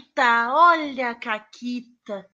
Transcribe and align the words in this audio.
Caquita, 0.00 0.48
olha 0.52 1.10
a 1.10 1.14
Caquita. 1.14 2.26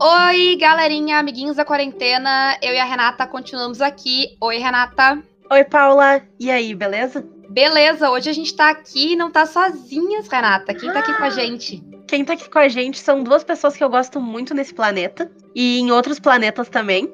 Oi, 0.00 0.56
galerinha, 0.56 1.18
amiguinhos 1.18 1.56
da 1.56 1.64
quarentena. 1.64 2.56
Eu 2.62 2.72
e 2.72 2.78
a 2.78 2.84
Renata 2.84 3.26
continuamos 3.26 3.82
aqui. 3.82 4.36
Oi, 4.40 4.56
Renata. 4.58 5.22
Oi, 5.50 5.64
Paula. 5.64 6.22
E 6.40 6.50
aí, 6.50 6.74
beleza? 6.74 7.26
Beleza, 7.50 8.10
hoje 8.10 8.30
a 8.30 8.32
gente 8.32 8.54
tá 8.54 8.70
aqui 8.70 9.12
e 9.12 9.16
não 9.16 9.30
tá 9.30 9.44
sozinhas, 9.44 10.28
Renata. 10.28 10.74
Quem 10.74 10.90
tá 10.92 11.00
aqui 11.00 11.12
com 11.14 11.24
a 11.24 11.30
gente? 11.30 11.82
Quem 12.06 12.24
tá 12.24 12.32
aqui 12.32 12.48
com 12.48 12.58
a 12.58 12.68
gente 12.68 12.98
são 12.98 13.22
duas 13.22 13.44
pessoas 13.44 13.76
que 13.76 13.84
eu 13.84 13.90
gosto 13.90 14.20
muito 14.20 14.54
nesse 14.54 14.72
planeta 14.72 15.30
e 15.54 15.80
em 15.80 15.90
outros 15.90 16.18
planetas 16.18 16.68
também. 16.68 17.12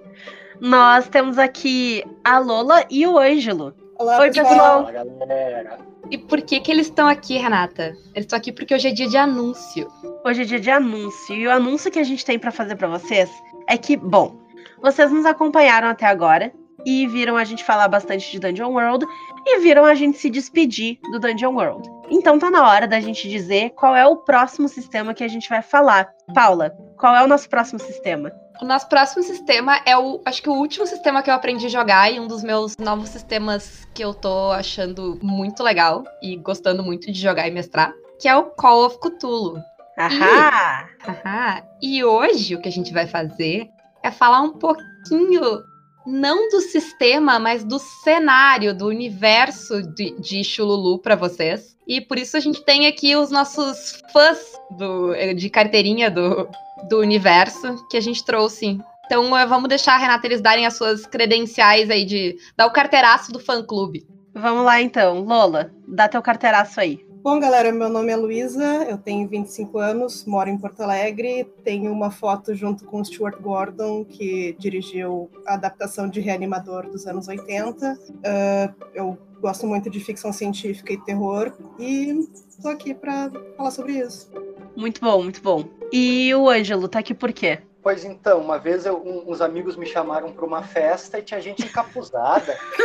Nós 0.61 1.09
temos 1.09 1.39
aqui 1.39 2.05
a 2.23 2.39
Lola 2.39 2.85
e 2.89 3.07
o 3.07 3.19
Ângelo. 3.19 3.82
Olá, 3.99 4.19
Oi, 4.21 4.31
pessoal. 4.33 4.81
Olá, 4.81 4.93
galera. 4.93 5.79
E 6.11 6.19
por 6.19 6.41
que 6.43 6.61
que 6.61 6.71
eles 6.71 6.87
estão 6.87 7.07
aqui, 7.09 7.37
Renata? 7.37 7.97
Eles 8.15 8.25
estão 8.25 8.37
aqui 8.37 8.51
porque 8.51 8.75
hoje 8.75 8.89
é 8.89 8.93
dia 8.93 9.09
de 9.09 9.17
anúncio. 9.17 9.89
Hoje 10.25 10.43
é 10.43 10.45
dia 10.45 10.61
de 10.61 10.71
anúncio 10.71 11.35
e 11.35 11.47
o 11.47 11.51
anúncio 11.51 11.91
que 11.91 11.99
a 11.99 12.05
gente 12.05 12.25
tem 12.25 12.39
pra 12.39 12.51
fazer 12.51 12.77
pra 12.77 12.89
vocês 12.89 13.31
é 13.69 13.77
que, 13.77 13.97
bom, 13.97 14.37
vocês 14.81 15.11
nos 15.11 15.25
acompanharam 15.25 15.89
até 15.89 16.07
agora 16.07 16.53
e 16.85 17.07
viram 17.07 17.37
a 17.37 17.45
gente 17.45 17.65
falar 17.65 17.89
bastante 17.89 18.31
de 18.31 18.41
Dungeon 18.41 18.73
World 18.73 19.07
e 19.47 19.61
viram 19.61 19.85
a 19.85 19.95
gente 19.95 20.19
se 20.19 20.29
despedir 20.31 20.99
do 21.13 21.21
Dungeon 21.21 21.55
World. 21.55 21.89
Então 22.11 22.39
tá 22.39 22.51
na 22.51 22.69
hora 22.69 22.89
da 22.89 23.01
gente 23.01 23.29
dizer 23.29 23.71
qual 23.71 23.95
é 23.95 24.07
o 24.07 24.17
próximo 24.17 24.69
sistema 24.69 25.15
que 25.15 25.23
a 25.23 25.29
gente 25.29 25.49
vai 25.49 25.63
falar. 25.63 26.09
Paula, 26.35 26.73
qual 26.99 27.15
é 27.15 27.23
o 27.23 27.29
nosso 27.29 27.49
próximo 27.49 27.79
sistema? 27.79 28.33
O 28.63 28.65
nosso 28.65 28.89
próximo 28.89 29.25
sistema 29.25 29.81
é 29.85 29.99
o, 29.99 30.21
acho 30.25 30.41
que 30.41 30.49
o 30.49 30.53
último 30.53 30.87
sistema 30.87 31.21
que 31.21 31.29
eu 31.29 31.35
aprendi 31.35 31.67
a 31.67 31.69
jogar 31.69 32.13
e 32.13 32.21
um 32.21 32.29
dos 32.29 32.45
meus 32.45 32.77
novos 32.77 33.09
sistemas 33.09 33.89
que 33.93 34.05
eu 34.05 34.15
tô 34.15 34.53
achando 34.53 35.19
muito 35.21 35.65
legal 35.65 36.05
e 36.23 36.37
gostando 36.37 36.81
muito 36.81 37.11
de 37.11 37.21
jogar 37.21 37.49
e 37.49 37.51
mestrar, 37.51 37.93
que 38.21 38.29
é 38.29 38.37
o 38.37 38.45
Call 38.45 38.87
of 38.87 39.01
Cthulhu. 39.01 39.61
Ahá! 39.99 40.89
Haha. 41.05 41.65
E 41.83 42.05
hoje 42.05 42.55
o 42.55 42.63
que 42.63 42.69
a 42.69 42.73
gente 42.73 42.93
vai 42.93 43.05
fazer 43.05 43.69
é 44.01 44.13
falar 44.13 44.43
um 44.43 44.53
pouquinho, 44.53 45.65
não 46.07 46.49
do 46.49 46.61
sistema, 46.61 47.41
mas 47.41 47.65
do 47.65 47.81
cenário, 47.81 48.73
do 48.73 48.87
universo 48.87 49.83
de, 49.83 50.17
de 50.21 50.45
Chululu 50.45 51.01
para 51.01 51.17
vocês. 51.17 51.77
E 51.85 52.01
por 52.01 52.17
isso 52.17 52.37
a 52.37 52.41
gente 52.41 52.65
tem 52.65 52.87
aqui 52.87 53.17
os 53.17 53.29
nossos 53.29 54.01
fãs 54.13 54.39
do, 54.71 55.13
de 55.35 55.51
carteirinha 55.51 56.09
do, 56.09 56.49
do 56.89 56.99
universo 56.99 57.87
que 57.89 57.97
a 57.97 58.01
gente 58.01 58.25
trouxe. 58.25 58.79
Então 59.07 59.37
eh, 59.37 59.47
vamos 59.47 59.69
deixar 59.69 59.95
a 59.95 59.99
Renata 59.99 60.27
eles 60.27 60.41
darem 60.41 60.67
as 60.67 60.75
suas 60.75 61.07
credenciais 61.07 61.91
aí 61.91 62.05
de 62.05 62.37
dar 62.57 62.67
o 62.67 62.73
carteiraço 62.73 63.33
do 63.33 63.41
fã 63.41 63.65
clube. 63.65 64.07
Vamos 64.35 64.65
lá 64.65 64.81
então, 64.81 65.21
Lola, 65.21 65.71
dá 65.87 66.09
teu 66.09 66.23
carteiraço 66.23 66.81
aí. 66.81 67.05
Bom, 67.23 67.39
galera, 67.39 67.71
meu 67.71 67.89
nome 67.89 68.11
é 68.11 68.17
Luísa, 68.17 68.85
eu 68.89 68.99
tenho 68.99 69.29
25 69.29 69.79
anos, 69.79 70.25
moro 70.25 70.51
em 70.51 70.59
Porto 70.59 70.81
Alegre, 70.81 71.45
tenho 71.63 71.93
uma 71.93 72.11
foto 72.11 72.53
junto 72.53 72.85
com 72.85 73.01
o 73.01 73.05
Stuart 73.05 73.41
Gordon, 73.41 74.05
que 74.05 74.57
dirigiu 74.59 75.31
a 75.47 75.55
adaptação 75.55 76.09
de 76.09 76.19
Reanimador 76.21 76.91
dos 76.91 77.07
anos 77.07 77.29
80. 77.29 77.93
Uh, 77.95 78.75
eu 78.93 79.17
gosto 79.41 79.69
muito 79.69 79.89
de 79.89 80.01
ficção 80.01 80.33
científica 80.33 80.95
e 80.95 81.01
terror, 81.01 81.53
e 81.79 82.29
tô 82.61 82.69
aqui 82.69 82.93
para 82.93 83.31
falar 83.57 83.71
sobre 83.71 83.93
isso. 83.93 84.29
Muito 84.77 85.01
bom, 85.01 85.23
muito 85.23 85.43
bom. 85.43 85.65
E 85.93 86.35
o 86.35 86.49
Ângelo 86.49 86.89
tá 86.89 87.01
aqui 87.01 87.15
por 87.15 87.33
quê? 87.33 87.61
Pois 87.83 88.05
então, 88.05 88.41
uma 88.41 88.59
vez 88.59 88.87
eu, 88.87 88.97
um, 88.97 89.31
uns 89.31 89.41
amigos 89.41 89.77
me 89.77 89.85
chamaram 89.85 90.33
para 90.33 90.45
uma 90.45 90.63
festa 90.63 91.19
e 91.19 91.23
tinha 91.23 91.41
gente 91.41 91.65
encapuzada. 91.65 92.57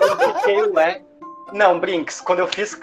eu 0.00 0.34
fiquei, 0.34 0.62
ué. 0.70 1.02
Não, 1.52 1.78
Brinks, 1.78 2.20
quando 2.20 2.40
eu 2.40 2.48
fiz 2.48 2.74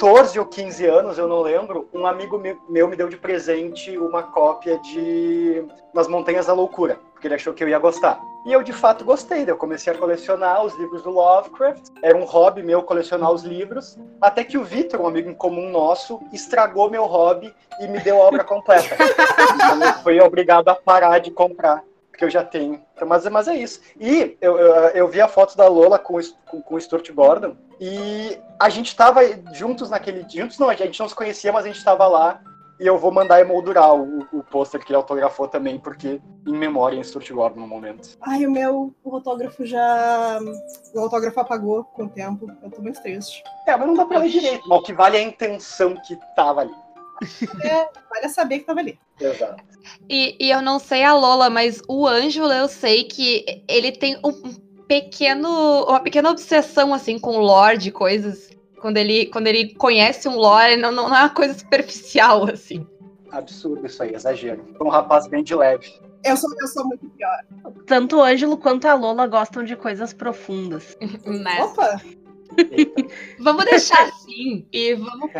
14 0.00 0.38
ou 0.38 0.46
15 0.46 0.86
anos, 0.86 1.18
eu 1.18 1.28
não 1.28 1.42
lembro, 1.42 1.86
um 1.92 2.06
amigo 2.06 2.40
meu 2.70 2.88
me 2.88 2.96
deu 2.96 3.06
de 3.06 3.18
presente 3.18 3.98
uma 3.98 4.22
cópia 4.22 4.78
de 4.78 5.62
Nas 5.92 6.08
Montanhas 6.08 6.46
da 6.46 6.54
Loucura, 6.54 6.98
porque 7.12 7.26
ele 7.26 7.34
achou 7.34 7.52
que 7.52 7.62
eu 7.62 7.68
ia 7.68 7.78
gostar. 7.78 8.18
E 8.46 8.52
eu 8.52 8.62
de 8.62 8.72
fato 8.72 9.04
gostei, 9.04 9.44
eu 9.46 9.58
comecei 9.58 9.92
a 9.92 9.98
colecionar 9.98 10.64
os 10.64 10.74
livros 10.78 11.02
do 11.02 11.10
Lovecraft, 11.10 11.88
era 12.02 12.16
um 12.16 12.24
hobby 12.24 12.62
meu 12.62 12.82
colecionar 12.82 13.30
os 13.30 13.42
livros, 13.42 13.98
até 14.22 14.42
que 14.42 14.56
o 14.56 14.64
Victor, 14.64 15.02
um 15.02 15.06
amigo 15.06 15.28
em 15.28 15.34
comum 15.34 15.68
nosso, 15.68 16.18
estragou 16.32 16.90
meu 16.90 17.04
hobby 17.04 17.54
e 17.78 17.86
me 17.86 18.00
deu 18.00 18.22
a 18.22 18.24
obra 18.24 18.42
completa. 18.42 18.96
eu 18.98 20.02
fui 20.02 20.18
obrigado 20.18 20.70
a 20.70 20.74
parar 20.74 21.18
de 21.18 21.30
comprar 21.30 21.84
que 22.20 22.24
eu 22.26 22.30
já 22.30 22.44
tenho. 22.44 22.82
Então, 22.94 23.08
mas, 23.08 23.26
mas 23.28 23.48
é 23.48 23.56
isso. 23.56 23.80
E 23.98 24.36
eu, 24.42 24.58
eu, 24.58 24.74
eu, 24.88 25.08
vi 25.08 25.22
a 25.22 25.26
foto 25.26 25.56
da 25.56 25.66
Lola 25.66 25.98
com, 25.98 26.18
com, 26.46 26.60
com 26.60 26.74
o 26.74 26.80
Stuart 26.80 27.10
Gordon 27.12 27.56
e 27.80 28.38
a 28.58 28.68
gente 28.68 28.88
estava 28.88 29.22
juntos 29.54 29.88
naquele. 29.88 30.26
Juntos 30.28 30.58
não, 30.58 30.68
a 30.68 30.74
gente 30.74 31.00
não 31.00 31.08
se 31.08 31.14
conhecia, 31.14 31.50
mas 31.50 31.64
a 31.64 31.68
gente 31.68 31.78
estava 31.78 32.06
lá. 32.06 32.42
E 32.78 32.86
eu 32.86 32.98
vou 32.98 33.10
mandar 33.10 33.40
emoldurar 33.40 33.94
o, 33.94 34.26
o 34.32 34.42
pôster 34.42 34.84
que 34.84 34.92
ele 34.92 34.96
autografou 34.98 35.48
também, 35.48 35.78
porque 35.78 36.20
em 36.46 36.52
memória 36.52 36.96
em 36.96 37.02
Stuart 37.02 37.30
Gordon 37.30 37.60
no 37.60 37.66
momento. 37.66 38.18
Ai, 38.20 38.44
o 38.44 38.50
meu 38.50 38.94
o 39.02 39.14
autógrafo 39.14 39.64
já. 39.64 40.38
O 40.94 41.00
autógrafo 41.00 41.40
apagou 41.40 41.84
com 41.84 42.04
o 42.04 42.08
tempo. 42.08 42.50
Eu 42.62 42.70
tô 42.70 42.82
muito 42.82 43.00
triste. 43.00 43.42
É, 43.66 43.74
mas 43.74 43.86
não 43.86 43.94
dá 43.94 44.04
pra 44.04 44.18
ler 44.18 44.28
direito. 44.28 44.68
Mas 44.68 44.78
o 44.78 44.82
que 44.82 44.92
vale 44.92 45.16
é 45.16 45.20
a 45.20 45.24
intenção 45.24 45.94
que 46.06 46.18
tava 46.36 46.60
ali. 46.60 46.74
É, 47.62 47.88
vale 48.08 48.28
saber 48.28 48.60
que 48.60 48.64
tava 48.64 48.80
ali. 48.80 48.98
Exato. 49.20 49.62
E, 50.08 50.36
e 50.40 50.50
eu 50.50 50.62
não 50.62 50.78
sei 50.78 51.04
a 51.04 51.14
Lola, 51.14 51.50
mas 51.50 51.82
o 51.88 52.06
Ângelo 52.06 52.52
eu 52.52 52.68
sei 52.68 53.04
que 53.04 53.62
ele 53.68 53.92
tem 53.92 54.18
um 54.24 54.32
pequeno, 54.86 55.84
uma 55.84 56.00
pequena 56.00 56.30
obsessão 56.30 56.92
assim 56.92 57.18
com 57.18 57.38
lore 57.38 57.78
de 57.78 57.92
coisas. 57.92 58.50
Quando 58.80 58.96
ele, 58.96 59.26
quando 59.26 59.46
ele 59.46 59.74
conhece 59.74 60.28
um 60.28 60.36
lore, 60.36 60.76
não, 60.76 60.90
não 60.90 61.04
é 61.14 61.20
uma 61.20 61.30
coisa 61.30 61.54
superficial 61.54 62.48
assim. 62.48 62.86
Absurdo 63.30 63.86
isso 63.86 64.02
aí, 64.02 64.14
exagero. 64.14 64.64
Um 64.80 64.88
rapaz 64.88 65.28
bem 65.28 65.44
de 65.44 65.54
leve. 65.54 65.92
Eu 66.24 66.36
sou, 66.36 66.50
eu 66.60 66.66
sou 66.66 66.84
muito 66.86 67.08
pior. 67.10 67.38
Tanto 67.86 68.16
o 68.16 68.22
Ângelo 68.22 68.56
quanto 68.56 68.86
a 68.86 68.94
Lola 68.94 69.26
gostam 69.26 69.62
de 69.62 69.76
coisas 69.76 70.12
profundas. 70.12 70.96
Né? 71.24 71.62
Opa! 71.62 72.00
Vamos 73.38 73.64
deixar 73.64 74.02
assim 74.08 74.66
e 74.72 74.94
vamos 74.94 75.30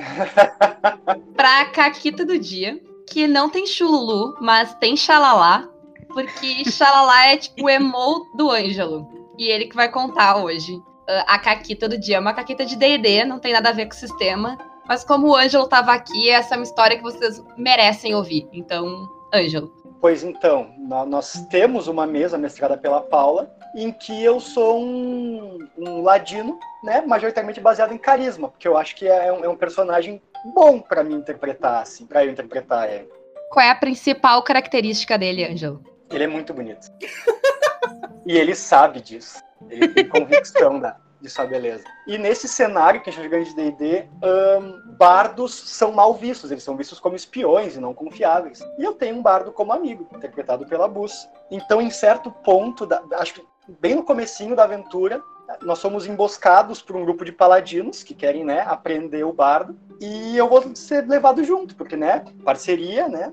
pra 1.35 1.67
caquita 1.67 2.25
do 2.25 2.39
dia, 2.39 2.81
que 3.09 3.27
não 3.27 3.49
tem 3.49 3.67
chululu, 3.67 4.37
mas 4.41 4.75
tem 4.75 4.97
xalalá, 4.97 5.69
porque 6.09 6.65
xalalá 6.71 7.27
é 7.27 7.37
tipo 7.37 7.65
o 7.65 7.71
emo 7.71 8.27
do 8.35 8.51
Ângelo. 8.51 9.07
E 9.39 9.49
ele 9.49 9.67
que 9.67 9.77
vai 9.77 9.91
contar 9.91 10.37
hoje 10.37 10.75
uh, 10.75 11.25
a 11.27 11.39
caquita 11.39 11.89
do 11.89 11.99
dia. 11.99 12.17
É 12.17 12.21
uma 12.21 12.35
caquita 12.35 12.65
de 12.65 12.77
D&D, 12.77 13.25
não 13.25 13.39
tem 13.39 13.53
nada 13.53 13.71
a 13.71 13.73
ver 13.73 13.87
com 13.87 13.95
o 13.95 13.99
sistema. 13.99 14.59
Mas 14.87 15.05
como 15.05 15.29
o 15.29 15.37
Ângelo 15.37 15.67
tava 15.67 15.93
aqui, 15.93 16.29
essa 16.29 16.55
é 16.55 16.59
uma 16.59 16.65
história 16.65 16.97
que 16.97 17.03
vocês 17.03 17.43
merecem 17.57 18.15
ouvir. 18.15 18.49
Então, 18.53 19.09
Ângelo. 19.33 19.73
Pois 20.01 20.23
então, 20.23 20.71
nós 21.07 21.47
temos 21.51 21.87
uma 21.87 22.07
mesa 22.07 22.39
mestrada 22.39 22.77
pela 22.77 23.01
Paula, 23.01 23.55
em 23.75 23.93
que 23.93 24.23
eu 24.23 24.41
sou 24.41 24.81
um, 24.81 25.59
um 25.79 26.03
ladino, 26.03 26.59
né, 26.83 27.01
majoritariamente 27.03 27.61
baseado 27.61 27.93
em 27.93 27.99
carisma, 27.99 28.49
porque 28.49 28.67
eu 28.67 28.77
acho 28.77 28.97
que 28.97 29.07
é 29.07 29.33
um, 29.33 29.45
é 29.45 29.49
um 29.49 29.57
personagem 29.57 30.21
bom 30.55 30.81
para 30.81 31.05
mim 31.05 31.15
interpretar, 31.15 31.83
assim, 31.83 32.07
para 32.07 32.25
eu 32.25 32.31
interpretar 32.31 32.91
ele. 32.91 33.09
Qual 33.51 33.65
é 33.65 33.71
a 33.71 33.75
principal 33.75 34.43
característica 34.43 35.19
dele, 35.19 35.45
Ângelo? 35.45 35.83
Ele 36.11 36.25
é 36.25 36.27
muito 36.27 36.55
bonito. 36.55 36.87
e 38.27 38.37
ele 38.37 38.55
sabe 38.55 39.01
disso. 39.01 39.41
Ele 39.69 39.89
tem 39.89 40.09
convicção 40.09 40.79
da, 40.79 40.97
de 41.21 41.29
sua 41.29 41.47
beleza. 41.47 41.85
E 42.07 42.17
nesse 42.17 42.49
cenário 42.49 43.01
que 43.01 43.11
a 43.11 43.13
gente 43.13 43.25
está 43.25 43.37
jogando 43.37 43.49
de 43.49 43.55
D&D, 43.55 44.09
um, 44.25 44.97
bardos 44.97 45.55
são 45.55 45.93
mal 45.93 46.15
vistos, 46.15 46.51
eles 46.51 46.63
são 46.63 46.77
vistos 46.77 46.99
como 46.99 47.17
espiões 47.17 47.77
e 47.77 47.81
não 47.81 47.93
confiáveis. 47.93 48.61
E 48.79 48.85
eu 48.85 48.95
tenho 48.95 49.17
um 49.17 49.23
bardo 49.23 49.53
como 49.53 49.73
amigo, 49.73 50.09
interpretado 50.15 50.67
pela 50.67 50.89
Bus. 50.89 51.29
Então, 51.51 51.81
em 51.81 51.91
certo 51.91 52.31
ponto, 52.31 52.87
da, 52.87 53.03
acho 53.15 53.35
que 53.35 53.50
bem 53.81 53.95
no 53.95 54.03
comecinho 54.03 54.57
da 54.57 54.65
aventura, 54.65 55.23
nós 55.63 55.79
somos 55.79 56.07
emboscados 56.07 56.81
por 56.81 56.97
um 56.97 57.05
grupo 57.05 57.25
de 57.25 57.33
paladinos 57.33 58.03
que 58.03 58.15
querem, 58.15 58.45
né, 58.45 58.61
aprender 58.67 59.25
o 59.25 59.33
bardo. 59.33 59.77
E 60.01 60.37
eu 60.37 60.49
vou 60.49 60.75
ser 60.75 61.07
levado 61.07 61.43
junto, 61.45 61.75
porque, 61.75 61.97
né, 61.97 62.25
parceria, 62.45 63.09
né, 63.09 63.33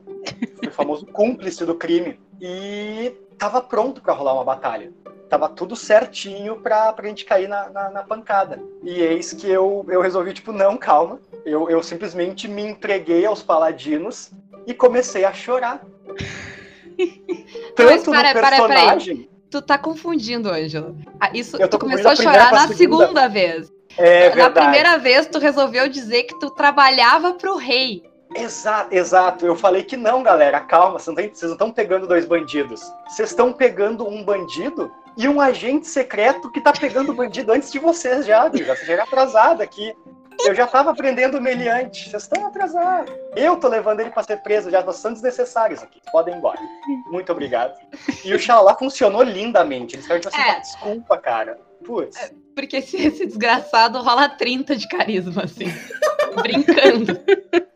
o 0.66 0.72
famoso 0.72 1.06
cúmplice 1.14 1.66
do 1.66 1.76
crime. 1.76 2.20
E 2.42 3.16
tava 3.38 3.62
pronto 3.62 4.02
para 4.02 4.14
rolar 4.14 4.34
uma 4.34 4.44
batalha. 4.44 4.92
Tava 5.30 5.50
tudo 5.50 5.76
certinho 5.76 6.58
pra, 6.58 6.92
pra 6.94 7.08
gente 7.08 7.26
cair 7.26 7.48
na, 7.48 7.70
na, 7.70 7.90
na, 7.90 8.04
pancada. 8.04 8.62
E 8.82 9.02
eis 9.02 9.34
que 9.34 9.50
eu, 9.50 9.86
eu 9.90 10.02
resolvi, 10.02 10.34
tipo, 10.34 10.54
não, 10.54 10.78
calma. 10.78 11.20
Eu, 11.46 11.70
eu 11.70 11.84
simplesmente 11.84 12.48
me 12.48 12.64
entreguei 12.64 13.26
aos 13.26 13.44
paladinos 13.44 14.32
e 14.66 14.74
comecei 14.74 15.26
a 15.26 15.34
chorar. 15.34 15.86
Tanto 17.76 18.10
Mas, 18.10 18.34
para, 18.34 18.34
no 18.34 18.42
personagem... 18.42 19.18
Para, 19.18 19.28
para, 19.28 19.37
tu 19.50 19.62
tá 19.62 19.78
confundindo, 19.78 20.50
Ângelo. 20.50 20.98
Ah, 21.20 21.32
isso, 21.34 21.58
tu 21.70 21.80
começou 21.80 22.12
a 22.12 22.16
chorar 22.16 22.52
na 22.52 22.68
segunda, 22.68 23.06
segunda 23.06 23.28
vez. 23.28 23.72
É, 23.98 24.36
na 24.36 24.50
primeira 24.50 24.98
vez, 24.98 25.26
tu 25.28 25.40
resolveu 25.40 25.90
dizer 25.90 26.24
que 26.24 26.40
tu 26.40 26.52
trabalhava 26.52 27.34
pro 27.34 27.56
rei. 27.56 28.04
Exato, 28.36 28.94
exato. 28.94 29.46
Eu 29.46 29.56
falei 29.56 29.84
que 29.84 29.98
não, 29.98 30.22
galera, 30.22 30.60
calma, 30.60 31.00
vocês 31.00 31.16
não 31.16 31.52
estão 31.52 31.72
pegando 31.72 32.08
dois 32.08 32.26
bandidos. 32.26 32.82
Vocês 33.08 33.30
estão 33.30 33.54
pegando 33.54 34.08
um 34.08 34.24
bandido 34.24 34.92
e 35.18 35.28
um 35.28 35.42
agente 35.42 35.88
secreto 35.88 36.52
que 36.52 36.62
tá 36.62 36.72
pegando 36.72 37.12
o 37.12 37.16
bandido 37.16 37.52
antes 37.52 37.72
de 37.72 37.80
vocês 37.80 38.26
já, 38.26 38.52
já 38.54 38.76
chegaram 38.76 39.04
atrasado 39.04 39.62
aqui. 39.62 39.94
Eu 40.46 40.54
já 40.56 40.68
tava 40.68 40.92
aprendendo 40.92 41.42
meliante. 41.42 42.10
Vocês 42.10 42.24
estão 42.24 42.46
atrasados. 42.48 43.14
Eu 43.36 43.58
tô 43.58 43.68
levando 43.68 44.00
ele 44.00 44.12
pra 44.12 44.24
ser 44.24 44.38
preso. 44.38 44.70
Já 44.70 44.82
são 44.94 45.14
desnecessários 45.14 45.82
aqui. 45.82 46.00
Podem 46.12 46.34
ir 46.34 46.38
embora. 46.38 46.60
Muito 47.12 47.32
obrigado. 47.32 47.74
E 48.24 48.34
o 48.34 48.40
Xalá 48.40 48.76
funcionou 48.76 49.24
lindamente. 49.24 49.96
Eles 49.96 50.06
ficaram 50.06 50.22
tipo 50.22 50.36
assim, 50.36 50.48
É. 50.48 50.52
"Ah, 50.52 50.60
desculpa, 50.60 51.18
cara. 51.18 51.60
Putz. 51.86 52.32
Porque 52.56 52.78
esse, 52.78 52.98
esse 52.98 53.26
desgraçado 53.26 54.02
rola 54.02 54.28
30 54.30 54.76
de 54.76 54.88
carisma, 54.88 55.44
assim. 55.44 55.66
brincando. 56.42 57.20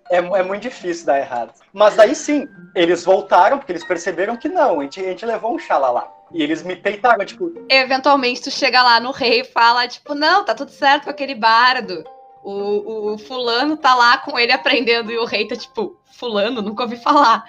É, 0.10 0.18
é 0.18 0.44
muito 0.44 0.64
difícil 0.64 1.06
dar 1.06 1.20
errado. 1.20 1.54
Mas 1.72 1.96
daí 1.96 2.14
sim, 2.14 2.48
eles 2.76 3.06
voltaram, 3.06 3.58
porque 3.58 3.72
eles 3.72 3.86
perceberam 3.86 4.36
que 4.36 4.50
não, 4.50 4.80
a 4.80 4.84
gente, 4.84 5.00
a 5.00 5.04
gente 5.04 5.26
levou 5.26 5.54
um 5.56 5.60
xalala. 5.60 6.12
E 6.34 6.42
eles 6.44 6.64
me 6.64 6.76
peitaram, 6.76 7.26
tipo, 7.26 7.52
Eventualmente 7.70 8.42
tu 8.42 8.52
chega 8.52 8.82
lá 8.84 9.00
no 9.00 9.12
rei 9.12 9.42
e 9.42 9.46
fala, 9.46 9.88
tipo, 9.88 10.14
não, 10.16 10.44
tá 10.44 10.54
tudo 10.56 10.72
certo 10.72 11.06
com 11.06 11.10
aquele 11.10 11.36
bardo. 11.36 12.04
O, 12.44 13.14
o 13.14 13.18
fulano 13.18 13.78
tá 13.78 13.94
lá 13.94 14.18
com 14.18 14.38
ele 14.38 14.52
aprendendo 14.52 15.12
e 15.12 15.18
o 15.18 15.26
rei 15.26 15.48
tá 15.48 15.56
tipo, 15.56 15.98
fulano, 16.18 16.62
nunca 16.62 16.84
ouvi 16.84 16.98
falar. 16.98 17.46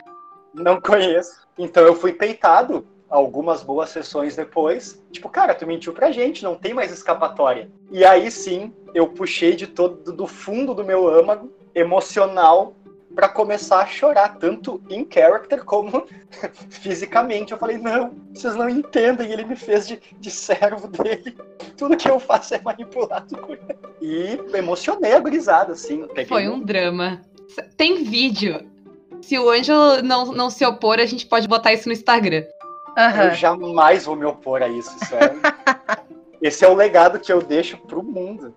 não 0.53 0.81
conheço. 0.81 1.43
Então 1.59 1.85
eu 1.85 1.95
fui 1.95 2.13
peitado 2.13 2.87
algumas 3.09 3.63
boas 3.63 3.91
sessões 3.91 4.37
depois. 4.37 5.03
Tipo, 5.11 5.29
cara, 5.29 5.55
tu 5.55 5.67
mentiu 5.67 5.93
pra 5.93 6.11
gente, 6.11 6.43
não 6.43 6.57
tem 6.57 6.73
mais 6.73 6.91
escapatória. 6.91 7.71
E 7.91 8.05
aí 8.05 8.31
sim, 8.31 8.73
eu 8.95 9.09
puxei 9.09 9.55
de 9.55 9.67
todo 9.67 10.13
do 10.13 10.27
fundo 10.27 10.75
do 10.75 10.85
meu 10.85 11.09
âmago 11.09 11.53
emocional 11.75 12.75
pra 13.15 13.29
começar 13.29 13.81
a 13.81 13.87
chorar, 13.87 14.37
tanto 14.39 14.83
em 14.89 15.07
character 15.11 15.65
como 15.65 16.07
fisicamente. 16.71 17.53
Eu 17.53 17.59
falei, 17.59 17.79
não, 17.79 18.13
vocês 18.33 18.55
não 18.55 18.69
entendem, 18.69 19.31
ele 19.31 19.45
me 19.45 19.57
fez 19.57 19.87
de, 19.87 20.01
de 20.19 20.31
servo 20.31 20.89
dele. 20.89 21.37
Tudo 21.77 21.97
que 21.97 22.09
eu 22.09 22.19
faço 22.19 22.55
é 22.55 22.61
manipulado 22.61 23.37
por 23.37 23.51
ele. 23.51 23.79
E 24.01 24.57
emocionei 24.57 25.13
a 25.13 25.21
gurizada, 25.21 25.73
assim. 25.73 26.07
Peguei 26.09 26.27
Foi 26.27 26.49
um 26.49 26.61
drama. 26.61 27.21
Tem 27.77 28.03
vídeo. 28.05 28.69
Se 29.21 29.39
o 29.39 29.49
Ângelo 29.51 30.03
não, 30.03 30.27
não 30.33 30.51
se 30.51 30.65
opor, 30.65 30.99
a 30.99 31.07
gente 31.07 31.27
pode 31.27 31.47
botar 31.47 31.73
isso 31.73 31.89
no 31.89 31.93
Instagram. 31.93 32.45
Aham. 32.99 33.25
Eu 33.25 33.35
jamais 33.35 34.05
vou 34.05 34.17
me 34.17 34.25
opor 34.25 34.63
a 34.63 34.69
isso, 34.69 34.91
é... 35.15 36.03
Esse 36.43 36.65
é 36.65 36.69
o 36.69 36.75
legado 36.75 37.21
que 37.21 37.33
eu 37.33 37.41
deixo 37.41 37.79
pro 37.79 38.03
mundo. 38.03 38.53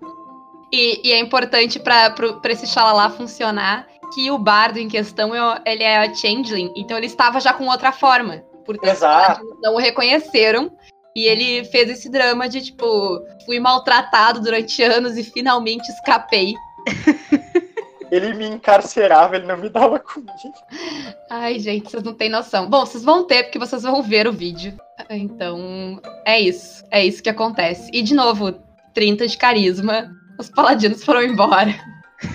E, 0.72 1.07
e 1.07 1.13
é 1.13 1.19
importante 1.19 1.80
pra 1.80 2.16
esse 2.50 2.66
xalalá 2.66 3.12
funcionar 3.12 3.88
que 4.15 4.31
o 4.31 4.38
bardo 4.38 4.79
em 4.79 4.88
questão, 4.88 5.35
é- 5.35 5.62
ele 5.65 5.83
é 5.83 6.15
changeling, 6.15 6.71
então 6.75 6.97
ele 6.97 7.06
estava 7.06 7.39
já 7.41 7.53
com 7.53 7.67
outra 7.67 7.91
forma. 7.91 8.38
Portanto, 8.65 8.89
Exato. 8.89 9.59
não 9.62 9.75
o 9.75 9.77
reconheceram. 9.77 10.71
E 11.15 11.25
ele 11.27 11.63
fez 11.65 11.89
esse 11.89 12.09
drama 12.09 12.50
de, 12.50 12.62
tipo, 12.62 13.21
fui 13.45 13.57
maltratado 13.57 14.41
durante 14.41 14.83
anos 14.83 15.17
e 15.17 15.23
finalmente 15.23 15.88
escapei. 15.89 16.53
Ele 18.12 18.33
me 18.35 18.45
encarcerava, 18.45 19.35
ele 19.35 19.47
não 19.47 19.57
me 19.57 19.67
dava 19.67 20.00
comida. 20.00 20.31
Ai, 21.29 21.57
gente, 21.59 21.89
vocês 21.89 22.03
não 22.03 22.13
têm 22.13 22.29
noção. 22.29 22.69
Bom, 22.69 22.85
vocês 22.85 23.03
vão 23.03 23.25
ter, 23.25 23.44
porque 23.44 23.57
vocês 23.57 23.81
vão 23.81 24.03
ver 24.03 24.27
o 24.27 24.31
vídeo. 24.31 24.77
Então, 25.09 26.00
é 26.23 26.39
isso. 26.39 26.83
É 26.91 27.03
isso 27.03 27.21
que 27.21 27.29
acontece. 27.29 27.89
E, 27.91 28.03
de 28.03 28.13
novo, 28.13 28.53
30 28.94 29.27
de 29.27 29.38
carisma. 29.38 30.11
Os 30.39 30.50
paladinos 30.50 31.03
foram 31.03 31.23
embora. 31.23 31.73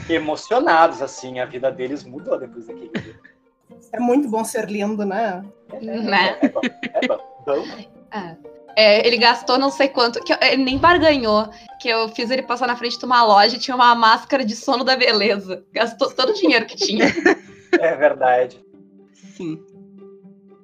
Emocionados, 0.09 1.01
assim, 1.03 1.39
a 1.39 1.45
vida 1.45 1.71
deles 1.71 2.05
mudou 2.05 2.39
depois 2.39 2.67
daquele 2.67 2.91
dia. 2.91 3.19
É 3.93 4.01
muito 4.01 4.29
bom 4.29 4.45
ser 4.45 4.69
lindo, 4.69 5.05
né? 5.05 5.45
Né? 5.81 6.39
É 6.43 6.49
bom, 6.49 6.61
é 6.65 7.07
bom. 7.07 7.19
Bom, 7.47 7.65
É, 8.77 9.07
ele 9.07 9.17
gastou 9.17 9.59
não 9.59 9.71
sei 9.71 9.89
quanto. 9.89 10.23
Que 10.23 10.33
eu- 10.33 10.39
ele 10.41 10.63
nem 10.65 10.79
barganhou. 10.79 11.49
Que 11.81 11.89
eu 11.89 12.09
fiz 12.09 12.31
ele 12.31 12.43
passar 12.43 12.67
na 12.67 12.77
frente 12.77 12.99
de 12.99 13.05
uma 13.05 13.23
loja 13.25 13.57
e 13.57 13.59
tinha 13.59 13.75
uma 13.75 13.95
máscara 13.95 14.45
de 14.45 14.55
sono 14.55 14.85
da 14.85 14.97
beleza. 14.97 15.65
Gastou 15.73 16.11
todo 16.13 16.31
o 16.31 16.35
dinheiro 16.35 16.67
que 16.67 16.77
tinha. 16.77 17.05
É 17.79 17.95
verdade. 17.97 18.61
Sim. 19.13 19.61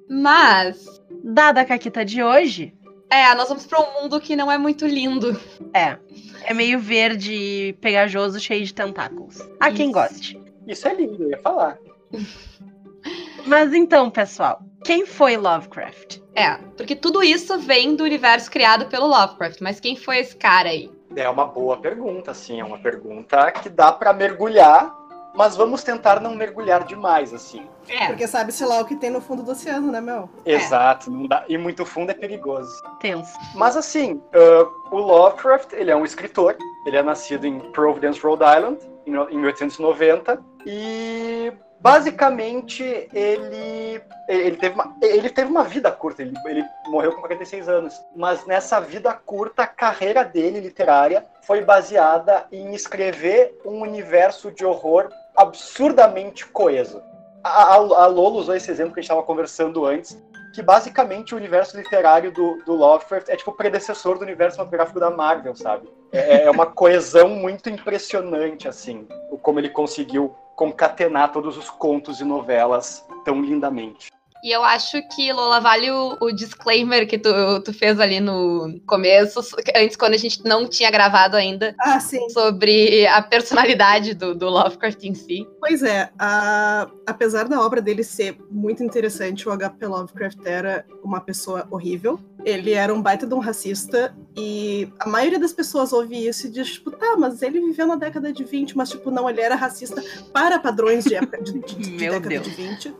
Mas, 0.09 0.85
Dada 1.23 1.61
a 1.61 1.65
caquita 1.65 2.05
de 2.05 2.21
hoje, 2.23 2.73
é, 3.09 3.33
nós 3.35 3.47
vamos 3.49 3.65
pra 3.65 3.79
um 3.79 4.01
mundo 4.01 4.19
que 4.19 4.35
não 4.35 4.51
é 4.51 4.57
muito 4.57 4.85
lindo. 4.85 5.39
é. 5.73 5.97
É 6.43 6.53
meio 6.53 6.79
verde, 6.79 7.75
pegajoso, 7.81 8.39
cheio 8.39 8.63
de 8.63 8.73
tentáculos. 8.73 9.37
Há 9.59 9.69
quem 9.69 9.87
Isso. 9.87 9.93
goste. 9.93 10.41
Isso 10.65 10.87
é 10.87 10.93
lindo, 10.93 11.23
eu 11.23 11.31
ia 11.31 11.37
falar. 11.39 11.77
Mas 13.45 13.73
então, 13.73 14.09
pessoal, 14.09 14.61
quem 14.83 15.05
foi 15.05 15.35
Lovecraft? 15.37 16.19
É, 16.35 16.55
porque 16.77 16.95
tudo 16.95 17.23
isso 17.23 17.57
vem 17.59 17.95
do 17.95 18.03
universo 18.03 18.49
criado 18.51 18.85
pelo 18.87 19.07
Lovecraft. 19.07 19.59
Mas 19.61 19.79
quem 19.79 19.95
foi 19.95 20.19
esse 20.19 20.35
cara 20.35 20.69
aí? 20.69 20.89
É 21.15 21.27
uma 21.29 21.45
boa 21.45 21.77
pergunta, 21.77 22.31
assim, 22.31 22.59
é 22.59 22.63
uma 22.63 22.77
pergunta 22.77 23.51
que 23.51 23.69
dá 23.69 23.91
pra 23.91 24.13
mergulhar, 24.13 24.93
mas 25.37 25.55
vamos 25.55 25.83
tentar 25.83 26.19
não 26.19 26.35
mergulhar 26.35 26.83
demais, 26.83 27.31
assim. 27.31 27.67
É. 27.87 28.07
Porque 28.07 28.27
sabe-se 28.27 28.65
lá 28.65 28.81
o 28.81 28.85
que 28.85 28.95
tem 28.95 29.11
no 29.11 29.21
fundo 29.21 29.43
do 29.43 29.51
oceano, 29.51 29.91
né, 29.91 30.01
meu? 30.01 30.27
Exato, 30.43 31.11
não 31.11 31.27
dá. 31.27 31.45
E 31.47 31.57
muito 31.57 31.85
fundo 31.85 32.09
é 32.09 32.15
perigoso. 32.15 32.71
Tenso. 32.99 33.37
Mas 33.53 33.77
assim, 33.77 34.19
ah, 34.33 34.67
o 34.91 34.97
Lovecraft, 34.97 35.73
ele 35.73 35.91
é 35.91 35.95
um 35.95 36.03
escritor, 36.03 36.57
ele 36.87 36.97
é 36.97 37.03
nascido 37.03 37.45
em 37.45 37.59
Providence, 37.71 38.19
Rhode 38.19 38.43
Island, 38.43 38.79
em 39.05 39.15
em 39.15 39.37
1890, 39.39 40.41
e 40.65 41.51
basicamente 41.79 43.07
ele 43.13 44.01
ele 44.27 44.57
teve 44.57 44.75
uma, 44.75 44.95
ele 45.01 45.29
teve 45.29 45.49
uma 45.49 45.63
vida 45.63 45.89
curta, 45.89 46.21
ele, 46.21 46.33
ele 46.45 46.65
morreu 46.87 47.13
com 47.13 47.21
46 47.21 47.69
anos, 47.69 47.93
mas 48.15 48.45
nessa 48.45 48.79
vida 48.81 49.13
curta 49.13 49.63
a 49.63 49.67
carreira 49.67 50.23
dele 50.23 50.59
literária 50.59 51.25
foi 51.43 51.61
baseada 51.63 52.45
em 52.51 52.73
escrever 52.73 53.57
um 53.65 53.81
universo 53.81 54.51
de 54.51 54.65
horror 54.65 55.09
absurdamente 55.37 56.45
coeso. 56.47 57.01
A, 57.43 57.49
a, 57.49 57.75
a 57.75 58.07
Lolo 58.07 58.39
usou 58.39 58.55
esse 58.55 58.71
exemplo 58.71 58.93
que 58.93 58.99
a 58.99 59.01
gente 59.01 59.11
estava 59.11 59.23
conversando 59.23 59.85
antes, 59.85 60.21
que 60.53 60.63
basicamente 60.63 61.35
o 61.35 61.37
universo 61.37 61.77
literário 61.77 62.31
do, 62.31 62.63
do 62.65 62.73
Lovecraft 62.73 63.29
é 63.29 63.35
tipo 63.35 63.51
o 63.51 63.55
predecessor 63.55 64.17
do 64.17 64.23
universo 64.23 64.55
cinematográfico 64.55 64.99
da 64.99 65.11
Marvel, 65.11 65.55
sabe? 65.55 65.87
É, 66.11 66.43
é 66.43 66.51
uma 66.51 66.65
coesão 66.65 67.29
muito 67.29 67.69
impressionante, 67.69 68.67
assim, 68.67 69.07
como 69.43 69.59
ele 69.59 69.69
conseguiu 69.69 70.35
concatenar 70.55 71.31
todos 71.31 71.55
os 71.57 71.69
contos 71.69 72.19
e 72.19 72.23
novelas 72.23 73.05
tão 73.23 73.39
lindamente. 73.39 74.11
E 74.47 74.51
eu 74.53 74.63
acho 74.63 75.01
que, 75.09 75.33
Lola, 75.33 75.59
vale 75.59 75.91
o, 75.91 76.15
o 76.21 76.31
disclaimer 76.31 77.05
que 77.05 77.17
tu, 77.17 77.29
tu 77.65 77.73
fez 77.73 77.99
ali 77.99 78.21
no 78.21 78.79
começo, 78.87 79.41
antes 79.75 79.97
quando 79.97 80.13
a 80.13 80.17
gente 80.17 80.41
não 80.45 80.65
tinha 80.65 80.89
gravado 80.89 81.35
ainda, 81.35 81.75
Ah, 81.81 81.99
sim. 81.99 82.29
sobre 82.29 83.05
a 83.07 83.21
personalidade 83.21 84.13
do, 84.13 84.33
do 84.33 84.47
Lovecraft 84.47 85.03
em 85.03 85.13
si. 85.13 85.45
Pois 85.59 85.83
é, 85.83 86.09
a- 86.17 86.87
apesar 87.05 87.49
da 87.49 87.59
obra 87.59 87.81
dele 87.81 88.05
ser 88.05 88.37
muito 88.49 88.81
interessante, 88.81 89.49
o 89.49 89.51
H.P. 89.51 89.85
Lovecraft 89.85 90.37
era 90.45 90.85
uma 91.03 91.19
pessoa 91.19 91.67
horrível. 91.69 92.17
Ele 92.45 92.71
era 92.71 92.93
um 92.93 93.01
baita 93.01 93.27
de 93.27 93.33
um 93.33 93.39
racista 93.39 94.15
e 94.37 94.87
a 94.97 95.09
maioria 95.09 95.39
das 95.39 95.51
pessoas 95.51 95.91
ouve 95.91 96.25
isso 96.25 96.47
e 96.47 96.49
diz, 96.49 96.71
tipo, 96.75 96.91
tá, 96.91 97.17
mas 97.19 97.41
ele 97.41 97.59
viveu 97.59 97.85
na 97.85 97.97
década 97.97 98.31
de 98.31 98.45
20, 98.45 98.77
mas, 98.77 98.91
tipo, 98.91 99.11
não, 99.11 99.29
ele 99.29 99.41
era 99.41 99.55
racista 99.55 100.01
para 100.31 100.57
padrões 100.57 101.03
de, 101.03 101.15
época, 101.15 101.41
de, 101.43 101.59
de- 101.59 101.75
de 101.75 101.89
Meu 101.99 102.13
década 102.13 102.29
Deus. 102.29 102.43
de 102.45 102.51
20. 102.51 102.95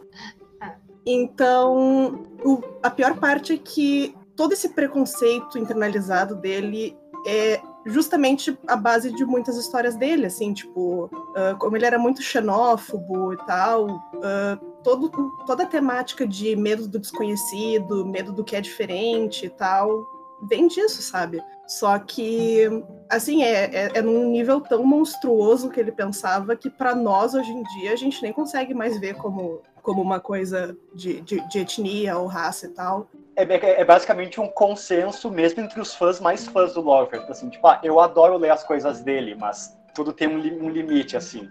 Então, 1.10 2.26
o- 2.44 2.62
a 2.84 2.90
pior 2.90 3.18
parte 3.18 3.54
é 3.54 3.58
que 3.58 4.14
todo 4.36 4.52
esse 4.52 4.70
preconceito 4.70 5.58
internalizado 5.58 6.36
dele 6.36 6.98
é 7.26 7.62
justamente 7.86 8.58
a 8.68 8.76
base 8.76 9.12
de 9.16 9.24
muitas 9.24 9.56
histórias 9.56 9.96
dele, 9.96 10.26
assim, 10.26 10.54
tipo, 10.54 11.10
ah, 11.34 11.56
como 11.58 11.78
ele 11.78 11.86
era 11.86 11.98
muito 11.98 12.22
xenófobo 12.22 13.32
e 13.34 13.38
tal, 13.46 13.88
ah, 14.22 14.60
todo, 14.84 15.10
toda 15.46 15.64
a 15.64 15.68
temática 15.68 16.28
de 16.28 16.56
medo 16.58 16.88
do 16.88 17.00
desconhecido, 17.00 18.06
medo 18.06 18.34
do 18.34 18.44
que 18.44 18.56
é 18.58 18.62
diferente 18.62 19.46
e 19.46 19.50
tal, 19.50 20.06
vem 20.42 20.68
disso, 20.68 21.02
sabe? 21.02 21.42
Só 21.68 22.00
que, 22.00 22.64
assim, 23.10 23.44
é, 23.44 23.66
é, 23.66 23.92
é 23.96 24.02
num 24.02 24.30
nível 24.30 24.62
tão 24.62 24.86
monstruoso 24.86 25.70
que 25.70 25.80
ele 25.80 25.92
pensava 25.92 26.56
que 26.56 26.70
pra 26.70 26.96
nós, 26.96 27.34
hoje 27.34 27.52
em 27.52 27.64
dia, 27.64 27.92
a 27.92 27.96
gente 27.96 28.22
nem 28.22 28.32
consegue 28.32 28.74
mais 28.74 28.98
ver 29.00 29.16
como, 29.16 29.62
como 29.82 30.02
uma 30.02 30.20
coisa 30.20 30.78
de, 30.94 31.20
de, 31.22 31.42
de 31.50 31.60
etnia 31.60 32.18
ou 32.18 32.26
raça 32.28 32.68
e 32.68 32.70
tal. 32.70 33.08
É, 33.36 33.44
é- 33.44 33.82
é 33.82 33.86
basicamente 33.86 34.40
um 34.40 34.48
consenso 34.48 35.30
mesmo 35.30 35.62
entre 35.62 35.80
os 35.82 35.94
fãs 35.94 36.20
mais 36.20 36.48
fãs 36.48 36.74
do 36.74 36.82
Lovecraft, 36.82 37.30
assim, 37.30 37.50
tipo, 37.50 37.68
ah, 37.68 37.80
eu 37.84 38.00
adoro 38.00 38.38
ler 38.38 38.52
as 38.52 38.64
coisas 38.64 39.02
dele, 39.02 39.36
mas 39.36 39.78
tudo 39.94 40.14
tem 40.14 40.28
um, 40.28 40.38
um 40.66 40.70
limite, 40.70 41.18
assim. 41.18 41.50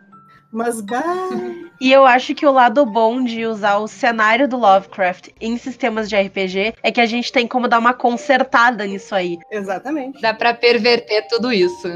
Mas, 0.53 0.81
bah, 0.81 1.05
E 1.81 1.93
eu 1.93 2.07
acho 2.07 2.35
que 2.35 2.47
o 2.47 2.53
lado 2.53 2.87
bom 2.87 3.23
de 3.23 3.45
usar 3.45 3.76
o 3.79 3.87
cenário 3.88 4.49
do 4.49 4.57
Lovecraft 4.57 5.29
em 5.41 5.59
sistemas 5.59 6.09
de 6.09 6.17
RPG 6.17 6.75
é 6.83 6.91
que 6.93 7.00
a 7.00 7.07
gente 7.07 7.33
tem 7.33 7.47
como 7.47 7.69
dar 7.69 7.79
uma 7.79 7.93
consertada 7.93 8.87
nisso 8.87 9.15
aí. 9.15 9.38
exatamente. 9.50 10.21
Dá 10.23 10.33
pra 10.33 10.55
perverter 10.55 11.26
tudo 11.29 11.53
isso. 11.53 11.88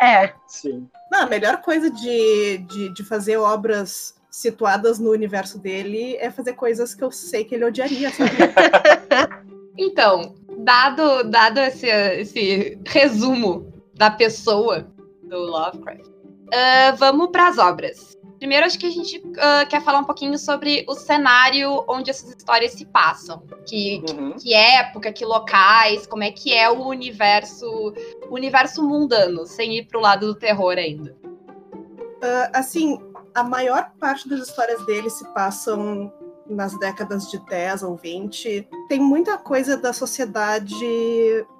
É, 0.00 0.32
Sim. 0.48 0.88
Não, 1.10 1.22
a 1.22 1.26
melhor 1.26 1.58
coisa 1.62 1.90
de, 1.90 2.58
de, 2.58 2.92
de 2.94 3.04
fazer 3.04 3.36
obras 3.36 4.14
situadas 4.30 4.98
no 4.98 5.10
universo 5.10 5.58
dele 5.58 6.16
é 6.16 6.30
fazer 6.30 6.54
coisas 6.54 6.94
que 6.94 7.04
eu 7.04 7.10
sei 7.12 7.44
que 7.44 7.54
ele 7.54 7.64
odiaria, 7.64 8.10
sabe? 8.10 8.30
Então, 9.78 10.34
dado, 10.58 11.24
dado 11.24 11.58
esse, 11.60 11.86
esse 11.86 12.78
resumo 12.86 13.72
da 13.94 14.10
pessoa 14.10 14.86
do 15.22 15.38
Lovecraft, 15.38 16.04
Uh, 16.52 16.96
vamos 16.96 17.30
para 17.30 17.48
as 17.48 17.56
obras. 17.56 18.12
Primeiro, 18.38 18.66
acho 18.66 18.78
que 18.78 18.86
a 18.86 18.90
gente 18.90 19.18
uh, 19.18 19.66
quer 19.68 19.80
falar 19.82 20.00
um 20.00 20.04
pouquinho 20.04 20.36
sobre 20.36 20.84
o 20.88 20.94
cenário 20.94 21.84
onde 21.88 22.10
essas 22.10 22.28
histórias 22.28 22.72
se 22.72 22.84
passam. 22.84 23.42
Que, 23.66 24.02
uhum. 24.10 24.32
que, 24.32 24.42
que, 24.42 24.54
época, 24.54 25.12
que 25.12 25.24
locais, 25.24 26.06
como 26.06 26.24
é 26.24 26.30
que 26.30 26.52
é 26.52 26.68
o 26.68 26.88
universo, 26.88 27.94
o 28.28 28.34
universo 28.34 28.82
mundano, 28.82 29.46
sem 29.46 29.78
ir 29.78 29.86
pro 29.86 30.00
lado 30.00 30.26
do 30.26 30.34
terror 30.34 30.76
ainda. 30.76 31.16
Uh, 31.24 32.50
assim, 32.52 32.98
a 33.34 33.42
maior 33.42 33.92
parte 33.98 34.28
das 34.28 34.40
histórias 34.48 34.84
dele 34.84 35.08
se 35.08 35.24
passam 35.32 36.12
nas 36.48 36.78
décadas 36.78 37.30
de 37.30 37.38
10 37.38 37.82
ou 37.82 37.96
20. 37.96 38.68
Tem 38.88 39.00
muita 39.00 39.38
coisa 39.38 39.76
da 39.76 39.92
sociedade 39.92 40.84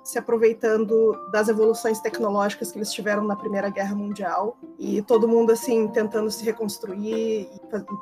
se 0.03 0.19
aproveitando 0.19 1.17
das 1.31 1.49
evoluções 1.49 2.01
tecnológicas 2.01 2.73
que 2.73 2.79
eles 2.79 2.93
tiveram 2.93 3.25
na 3.25 3.37
Primeira 3.37 3.71
Guerra 3.71 3.95
Mundial 3.95 4.57
e 4.79 5.01
todo 5.03 5.29
mundo 5.29 5.53
assim 5.53 5.87
tentando 5.89 6.31
se 6.31 6.45
reconstruir 6.45 7.49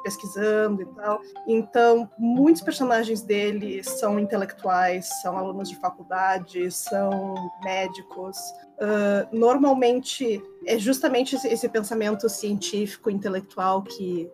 pesquisando 0.02 0.82
e 0.82 0.86
tal. 0.86 1.20
Então, 1.46 2.10
muitos 2.18 2.62
personagens 2.62 3.22
dele 3.22 3.84
são 3.84 4.18
intelectuais, 4.18 5.08
são 5.20 5.36
alunos 5.36 5.68
de 5.68 5.76
faculdade, 5.76 6.70
são 6.70 7.34
médicos. 7.62 8.36
Uh, 8.80 9.28
normalmente 9.36 10.42
é 10.66 10.78
justamente 10.78 11.36
esse 11.36 11.68
pensamento 11.68 12.28
científico, 12.30 13.10
intelectual 13.10 13.82
que 13.82 14.30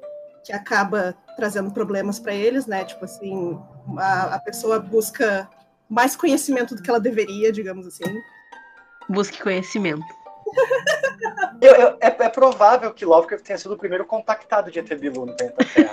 que 0.46 0.52
acaba 0.52 1.16
trazendo 1.36 1.72
problemas 1.72 2.20
para 2.20 2.32
eles, 2.32 2.66
né? 2.66 2.84
Tipo 2.84 3.04
assim, 3.04 3.58
a, 3.98 4.36
a 4.36 4.38
pessoa 4.38 4.78
busca 4.78 5.50
mais 5.88 6.14
conhecimento 6.14 6.76
do 6.76 6.82
que 6.82 6.88
ela 6.88 7.00
deveria, 7.00 7.50
digamos 7.50 7.84
assim. 7.84 8.04
Busque 9.08 9.42
conhecimento. 9.42 10.06
eu, 11.60 11.74
eu, 11.74 11.88
é, 12.00 12.06
é, 12.06 12.28
provável 12.28 12.94
que 12.94 13.04
Lovecraft 13.04 13.44
tenha 13.44 13.58
sido 13.58 13.74
o 13.74 13.78
primeiro 13.78 14.06
contactado 14.06 14.70
de 14.70 14.78
ET 14.78 14.88
Bilu 14.94 15.26
no 15.26 15.36
planeta 15.36 15.64
Terra. 15.74 15.92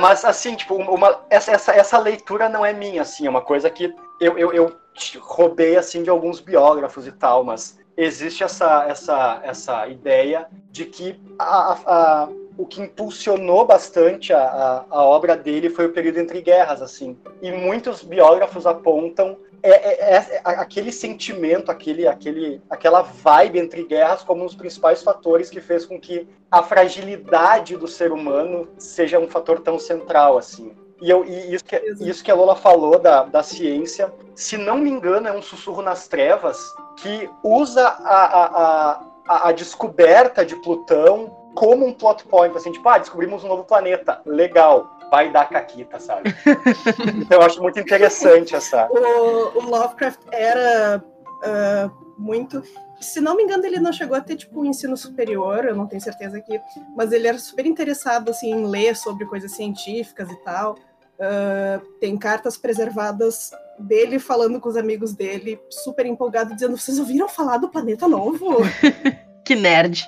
Mas, 0.00 0.24
assim, 0.24 0.56
tipo, 0.56 0.74
uma, 0.74 1.24
essa, 1.30 1.52
essa, 1.52 1.72
essa 1.72 1.98
leitura 1.98 2.48
não 2.48 2.66
é 2.66 2.72
minha, 2.72 3.02
assim, 3.02 3.26
é 3.26 3.30
uma 3.30 3.40
coisa 3.40 3.70
que 3.70 3.94
eu, 4.20 4.36
eu, 4.36 4.52
eu 4.52 4.76
roubei, 5.20 5.76
assim, 5.76 6.02
de 6.02 6.10
alguns 6.10 6.40
biógrafos 6.40 7.06
e 7.06 7.12
tal, 7.12 7.44
mas 7.44 7.78
existe 7.96 8.42
essa, 8.42 8.84
essa, 8.88 9.40
essa 9.42 9.86
ideia 9.86 10.48
de 10.70 10.84
que 10.84 11.20
a, 11.38 11.72
a 11.86 12.28
o 12.58 12.66
que 12.66 12.80
impulsionou 12.80 13.66
bastante 13.66 14.32
a, 14.32 14.40
a, 14.40 14.84
a, 14.90 15.04
obra 15.04 15.36
dele 15.36 15.68
foi 15.68 15.86
o 15.86 15.92
período 15.92 16.18
entre 16.18 16.40
guerras, 16.40 16.80
assim. 16.80 17.18
E 17.42 17.52
muitos 17.52 18.02
biógrafos 18.02 18.66
apontam 18.66 19.36
é, 19.62 19.70
é, 19.70 20.16
é, 20.16 20.16
é 20.16 20.40
aquele 20.44 20.92
sentimento, 20.92 21.70
aquele, 21.70 22.06
aquele, 22.06 22.62
aquela 22.70 23.02
vibe 23.02 23.58
entre 23.58 23.84
guerras 23.84 24.22
como 24.22 24.42
um 24.42 24.46
dos 24.46 24.54
principais 24.54 25.02
fatores 25.02 25.50
que 25.50 25.60
fez 25.60 25.84
com 25.84 26.00
que 26.00 26.28
a 26.50 26.62
fragilidade 26.62 27.76
do 27.76 27.88
ser 27.88 28.12
humano 28.12 28.68
seja 28.78 29.18
um 29.18 29.28
fator 29.28 29.60
tão 29.60 29.78
central, 29.78 30.38
assim. 30.38 30.74
E, 31.00 31.10
eu, 31.10 31.24
e 31.24 31.54
isso, 31.54 31.64
que, 31.64 31.76
isso 32.00 32.24
que 32.24 32.30
a 32.30 32.34
Lola 32.34 32.56
falou 32.56 32.98
da, 32.98 33.24
da 33.24 33.42
ciência, 33.42 34.12
se 34.34 34.56
não 34.56 34.78
me 34.78 34.88
engano, 34.88 35.28
é 35.28 35.32
um 35.32 35.42
sussurro 35.42 35.82
nas 35.82 36.08
trevas 36.08 36.58
que 36.96 37.28
usa 37.42 37.86
a, 37.86 38.24
a, 38.24 39.00
a, 39.28 39.48
a 39.48 39.52
descoberta 39.52 40.44
de 40.44 40.56
Plutão 40.56 41.35
como 41.56 41.86
um 41.86 41.92
plot 41.92 42.22
point, 42.26 42.54
assim, 42.54 42.70
tipo, 42.70 42.86
ah, 42.86 42.98
descobrimos 42.98 43.42
um 43.42 43.48
novo 43.48 43.64
planeta, 43.64 44.20
legal, 44.26 44.98
vai 45.10 45.32
dar 45.32 45.48
caquita, 45.48 45.98
sabe? 45.98 46.34
então 47.16 47.40
eu 47.40 47.42
acho 47.42 47.62
muito 47.62 47.80
interessante 47.80 48.54
essa. 48.54 48.86
O, 48.90 49.58
o 49.58 49.62
Lovecraft 49.62 50.20
era 50.30 51.02
uh, 51.02 51.90
muito. 52.18 52.62
Se 53.00 53.22
não 53.22 53.34
me 53.34 53.42
engano, 53.42 53.64
ele 53.64 53.80
não 53.80 53.92
chegou 53.92 54.16
a 54.16 54.20
ter 54.20 54.36
tipo 54.36 54.60
um 54.60 54.66
ensino 54.66 54.96
superior, 54.98 55.64
eu 55.64 55.74
não 55.74 55.86
tenho 55.86 56.00
certeza 56.00 56.36
aqui, 56.36 56.60
mas 56.94 57.10
ele 57.10 57.26
era 57.26 57.38
super 57.38 57.64
interessado 57.64 58.30
assim, 58.30 58.50
em 58.50 58.66
ler 58.66 58.94
sobre 58.94 59.24
coisas 59.24 59.52
científicas 59.52 60.30
e 60.30 60.36
tal. 60.44 60.74
Uh, 61.18 61.80
tem 61.98 62.18
cartas 62.18 62.58
preservadas 62.58 63.50
dele 63.78 64.18
falando 64.18 64.60
com 64.60 64.68
os 64.68 64.76
amigos 64.76 65.14
dele, 65.14 65.58
super 65.70 66.04
empolgado, 66.04 66.54
dizendo: 66.54 66.76
Vocês 66.76 66.98
ouviram 66.98 67.30
falar 67.30 67.56
do 67.56 67.70
planeta 67.70 68.06
novo? 68.06 68.58
que 69.42 69.54
nerd. 69.54 70.04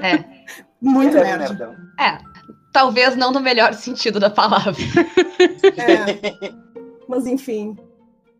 É. 0.00 0.24
Muito 0.80 1.16
é, 1.18 1.22
nerd. 1.22 1.38
Nerdão. 1.40 1.76
É, 1.98 2.18
talvez 2.72 3.16
não 3.16 3.32
no 3.32 3.40
melhor 3.40 3.74
sentido 3.74 4.18
da 4.18 4.30
palavra. 4.30 4.74
É. 5.76 6.52
Mas 7.08 7.26
enfim. 7.26 7.76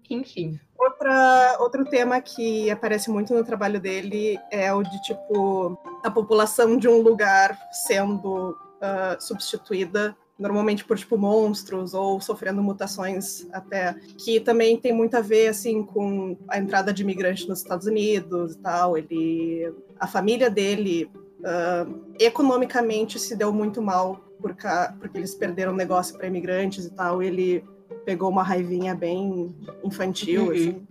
Enfim. 0.09 0.59
Outra, 0.79 1.57
outro 1.61 1.85
tema 1.85 2.21
que 2.21 2.71
aparece 2.71 3.11
muito 3.11 3.35
no 3.35 3.45
trabalho 3.45 3.79
dele 3.79 4.39
é 4.51 4.73
o 4.73 4.83
de 4.83 5.03
tipo 5.03 5.79
a 6.03 6.11
população 6.11 6.77
de 6.77 6.89
um 6.89 7.03
lugar 7.03 7.59
sendo 7.71 8.51
uh, 8.51 9.21
substituída 9.21 10.17
normalmente 10.39 10.87
por 10.87 10.97
tipo 10.97 11.19
monstros 11.19 11.93
ou 11.93 12.19
sofrendo 12.19 12.63
mutações 12.63 13.47
até 13.53 13.93
que 14.25 14.41
também 14.41 14.79
tem 14.79 14.91
muito 14.91 15.15
a 15.17 15.21
ver 15.21 15.49
assim 15.49 15.83
com 15.83 16.35
a 16.49 16.57
entrada 16.57 16.95
de 16.95 17.03
imigrantes 17.03 17.47
nos 17.47 17.59
Estados 17.59 17.87
Unidos 17.87 18.55
e 18.55 18.59
tal 18.59 18.97
ele 18.97 19.71
a 19.99 20.07
família 20.07 20.49
dele 20.49 21.11
uh, 21.41 22.15
economicamente 22.19 23.19
se 23.19 23.37
deu 23.37 23.53
muito 23.53 23.81
mal 23.83 24.21
por 24.41 24.55
cá, 24.55 24.95
porque 24.99 25.19
eles 25.19 25.35
perderam 25.35 25.73
negócio 25.73 26.17
para 26.17 26.27
imigrantes 26.27 26.87
e 26.87 26.91
tal. 26.91 27.23
ele 27.23 27.65
pegou 28.05 28.31
uma 28.31 28.43
raivinha 28.43 28.95
bem 28.95 29.55
infantil, 29.85 30.47
uhum. 30.47 30.51
assim. 30.53 30.87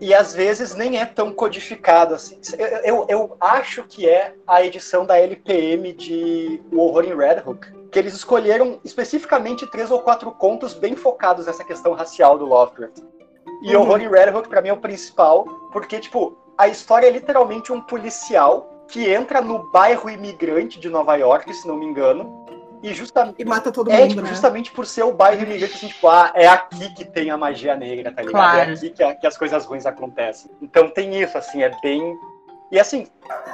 E 0.00 0.14
às 0.14 0.32
vezes 0.32 0.74
nem 0.74 0.98
é 0.98 1.04
tão 1.04 1.32
codificado 1.32 2.14
assim. 2.14 2.38
Eu, 2.56 2.66
eu, 2.84 3.06
eu, 3.08 3.36
acho 3.40 3.82
que 3.84 4.08
é 4.08 4.34
a 4.46 4.64
edição 4.64 5.04
da 5.04 5.18
LPM 5.18 5.92
de 5.92 6.62
O 6.70 6.78
Horror 6.78 7.04
em 7.04 7.16
Red 7.16 7.42
Hook, 7.44 7.66
que 7.90 7.98
eles 7.98 8.14
escolheram 8.14 8.80
especificamente 8.84 9.68
três 9.70 9.90
ou 9.90 10.00
quatro 10.00 10.30
contos 10.30 10.72
bem 10.72 10.94
focados 10.94 11.46
nessa 11.46 11.64
questão 11.64 11.94
racial 11.94 12.38
do 12.38 12.44
Lovecraft. 12.44 12.98
E 13.62 13.74
uhum. 13.74 13.82
Horror 13.82 14.00
em 14.00 14.08
Red 14.08 14.30
Hook, 14.30 14.48
pra 14.48 14.62
mim, 14.62 14.68
é 14.68 14.72
o 14.72 14.76
principal, 14.76 15.44
porque, 15.72 15.98
tipo, 15.98 16.38
a 16.56 16.68
história 16.68 17.08
é 17.08 17.10
literalmente 17.10 17.72
um 17.72 17.80
policial 17.80 18.77
que 18.88 19.08
entra 19.08 19.40
no 19.40 19.70
bairro 19.70 20.08
imigrante 20.08 20.80
de 20.80 20.88
Nova 20.88 21.14
York, 21.16 21.52
se 21.52 21.68
não 21.68 21.76
me 21.76 21.84
engano, 21.84 22.46
e 22.82 22.94
justamente 22.94 23.40
e 23.40 23.44
mata 23.44 23.72
todo 23.72 23.90
é, 23.90 24.00
mundo, 24.00 24.10
tipo, 24.10 24.22
né? 24.22 24.28
justamente 24.28 24.70
por 24.70 24.86
ser 24.86 25.02
o 25.02 25.12
bairro 25.12 25.42
imigrante, 25.42 25.74
assim, 25.74 25.88
tipo, 25.88 26.08
ah, 26.08 26.32
é 26.34 26.46
aqui 26.46 26.92
que 26.94 27.04
tem 27.04 27.30
a 27.30 27.36
magia 27.36 27.74
negra, 27.74 28.12
tá 28.12 28.22
ligado? 28.22 28.28
É 28.28 28.32
claro. 28.32 28.70
É 28.70 28.74
aqui 28.74 28.90
que, 28.90 29.14
que, 29.16 29.26
as 29.26 29.36
coisas 29.36 29.64
ruins 29.64 29.84
acontecem. 29.84 30.50
Então 30.62 30.88
tem 30.88 31.20
isso, 31.20 31.36
assim, 31.36 31.62
é 31.62 31.70
bem. 31.82 32.16
E 32.70 32.78
assim. 32.78 33.06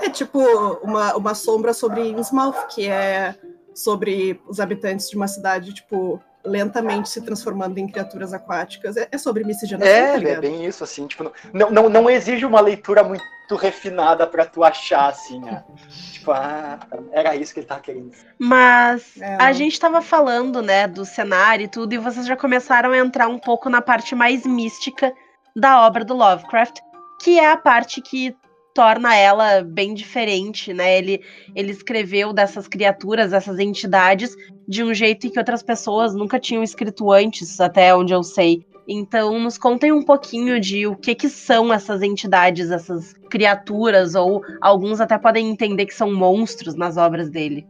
É 0.02 0.10
tipo 0.10 0.38
uma, 0.82 1.16
uma 1.16 1.34
sombra 1.34 1.72
sobre 1.72 2.08
Innsmouth, 2.08 2.66
que 2.68 2.88
é 2.88 3.34
sobre 3.74 4.40
os 4.46 4.60
habitantes 4.60 5.08
de 5.08 5.16
uma 5.16 5.26
cidade, 5.26 5.72
tipo, 5.72 6.20
lentamente 6.44 7.08
se 7.08 7.20
transformando 7.22 7.78
em 7.78 7.86
criaturas 7.86 8.32
aquáticas. 8.32 8.96
É, 8.96 9.08
é 9.10 9.18
sobre 9.18 9.44
miscigenação, 9.44 9.92
É, 9.92 10.20
tá 10.20 10.28
é 10.28 10.40
bem 10.40 10.64
isso, 10.66 10.84
assim, 10.84 11.06
tipo, 11.06 11.32
não, 11.52 11.70
não, 11.70 11.88
não 11.88 12.10
exige 12.10 12.44
uma 12.44 12.60
leitura 12.60 13.02
muito 13.02 13.24
refinada 13.56 14.26
para 14.26 14.44
tu 14.44 14.62
achar, 14.62 15.08
assim, 15.08 15.40
né? 15.40 15.64
tipo, 16.12 16.32
ah, 16.32 16.78
era 17.12 17.36
isso 17.36 17.52
que 17.52 17.60
ele 17.60 17.66
tava 17.66 17.80
querendo. 17.80 18.10
Mas 18.38 19.16
é. 19.20 19.36
a 19.36 19.52
gente 19.52 19.78
tava 19.78 20.00
falando, 20.00 20.62
né, 20.62 20.86
do 20.86 21.04
cenário 21.04 21.64
e 21.64 21.68
tudo, 21.68 21.92
e 21.92 21.98
vocês 21.98 22.26
já 22.26 22.36
começaram 22.36 22.90
a 22.90 22.98
entrar 22.98 23.28
um 23.28 23.38
pouco 23.38 23.68
na 23.68 23.82
parte 23.82 24.14
mais 24.14 24.44
mística 24.44 25.12
da 25.56 25.86
obra 25.86 26.04
do 26.04 26.14
Lovecraft, 26.14 26.80
que 27.22 27.38
é 27.38 27.50
a 27.50 27.56
parte 27.56 28.00
que 28.00 28.36
torna 28.74 29.14
ela 29.16 29.62
bem 29.62 29.94
diferente, 29.94 30.74
né? 30.74 30.98
Ele, 30.98 31.22
ele 31.54 31.70
escreveu 31.70 32.32
dessas 32.32 32.66
criaturas, 32.66 33.30
dessas 33.30 33.60
entidades, 33.60 34.36
de 34.66 34.82
um 34.82 34.92
jeito 34.92 35.30
que 35.30 35.38
outras 35.38 35.62
pessoas 35.62 36.12
nunca 36.12 36.40
tinham 36.40 36.62
escrito 36.62 37.12
antes, 37.12 37.60
até 37.60 37.94
onde 37.94 38.12
eu 38.12 38.24
sei. 38.24 38.66
Então, 38.86 39.38
nos 39.38 39.56
contem 39.56 39.92
um 39.92 40.02
pouquinho 40.02 40.60
de 40.60 40.86
o 40.86 40.96
que, 40.96 41.14
que 41.14 41.28
são 41.28 41.72
essas 41.72 42.02
entidades, 42.02 42.70
essas 42.70 43.14
criaturas, 43.30 44.14
ou 44.14 44.42
alguns 44.60 45.00
até 45.00 45.16
podem 45.16 45.48
entender 45.48 45.86
que 45.86 45.94
são 45.94 46.12
monstros 46.12 46.74
nas 46.74 46.96
obras 46.96 47.30
dele. 47.30 47.66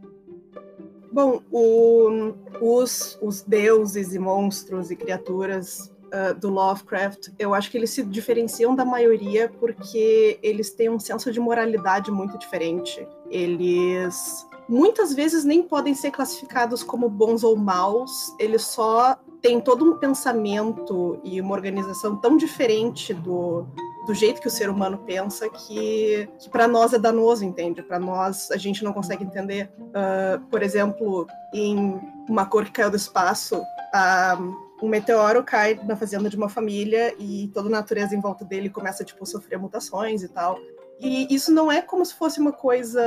Bom, 1.12 1.40
o, 1.52 2.32
os, 2.60 3.16
os 3.22 3.42
deuses 3.42 4.14
e 4.14 4.18
monstros 4.18 4.90
e 4.90 4.96
criaturas 4.96 5.93
uh, 6.14 6.34
do 6.38 6.48
Lovecraft, 6.48 7.30
eu 7.38 7.52
acho 7.52 7.70
que 7.70 7.76
eles 7.76 7.90
se 7.90 8.02
diferenciam 8.02 8.74
da 8.74 8.84
maioria 8.84 9.50
porque 9.58 10.38
eles 10.42 10.70
têm 10.70 10.88
um 10.88 11.00
senso 11.00 11.32
de 11.32 11.40
moralidade 11.40 12.10
muito 12.10 12.38
diferente. 12.38 13.06
Eles 13.30 14.46
muitas 14.68 15.12
vezes 15.12 15.44
nem 15.44 15.62
podem 15.62 15.94
ser 15.94 16.10
classificados 16.10 16.82
como 16.82 17.08
bons 17.08 17.44
ou 17.44 17.56
maus, 17.56 18.34
eles 18.38 18.62
só 18.62 19.16
têm 19.42 19.60
todo 19.60 19.84
um 19.84 19.98
pensamento 19.98 21.18
e 21.22 21.38
uma 21.40 21.52
organização 21.52 22.16
tão 22.16 22.34
diferente 22.36 23.12
do, 23.12 23.66
do 24.06 24.14
jeito 24.14 24.40
que 24.40 24.48
o 24.48 24.50
ser 24.50 24.70
humano 24.70 24.98
pensa 25.04 25.50
que, 25.50 26.26
que 26.38 26.48
para 26.48 26.66
nós 26.66 26.94
é 26.94 26.98
danoso, 26.98 27.44
entende? 27.44 27.82
Para 27.82 27.98
nós 27.98 28.50
a 28.50 28.56
gente 28.56 28.82
não 28.82 28.92
consegue 28.92 29.22
entender. 29.22 29.70
Uh, 29.78 30.40
por 30.46 30.62
exemplo, 30.62 31.26
em 31.52 32.00
Uma 32.26 32.46
Cor 32.46 32.64
que 32.64 32.72
Caiu 32.72 32.90
do 32.90 32.96
Espaço, 32.96 33.60
a, 33.92 34.38
um 34.84 34.88
meteoro 34.88 35.42
cai 35.42 35.80
na 35.84 35.96
fazenda 35.96 36.28
de 36.28 36.36
uma 36.36 36.48
família 36.48 37.14
e 37.18 37.50
toda 37.54 37.68
a 37.68 37.70
natureza 37.70 38.14
em 38.14 38.20
volta 38.20 38.44
dele 38.44 38.68
começa 38.68 39.02
tipo 39.02 39.24
a 39.24 39.26
sofrer 39.26 39.58
mutações 39.58 40.22
e 40.22 40.28
tal. 40.28 40.58
E 41.00 41.26
isso 41.34 41.50
não 41.50 41.72
é 41.72 41.80
como 41.80 42.04
se 42.04 42.14
fosse 42.14 42.38
uma 42.38 42.52
coisa. 42.52 43.02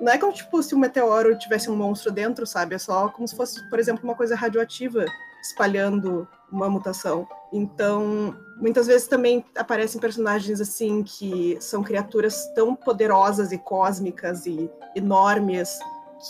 Não 0.00 0.10
é 0.10 0.18
como 0.18 0.32
tipo, 0.32 0.62
se 0.62 0.74
um 0.74 0.78
meteoro 0.78 1.38
tivesse 1.38 1.70
um 1.70 1.76
monstro 1.76 2.10
dentro, 2.10 2.46
sabe? 2.46 2.74
É 2.74 2.78
só 2.78 3.08
como 3.08 3.28
se 3.28 3.36
fosse, 3.36 3.68
por 3.68 3.78
exemplo, 3.78 4.02
uma 4.02 4.14
coisa 4.14 4.34
radioativa 4.34 5.04
espalhando 5.42 6.26
uma 6.50 6.68
mutação. 6.68 7.28
Então, 7.52 8.34
muitas 8.56 8.86
vezes 8.86 9.06
também 9.06 9.44
aparecem 9.54 10.00
personagens 10.00 10.60
assim 10.60 11.02
que 11.02 11.56
são 11.60 11.82
criaturas 11.82 12.46
tão 12.54 12.74
poderosas 12.74 13.52
e 13.52 13.58
cósmicas 13.58 14.46
e 14.46 14.70
enormes 14.96 15.78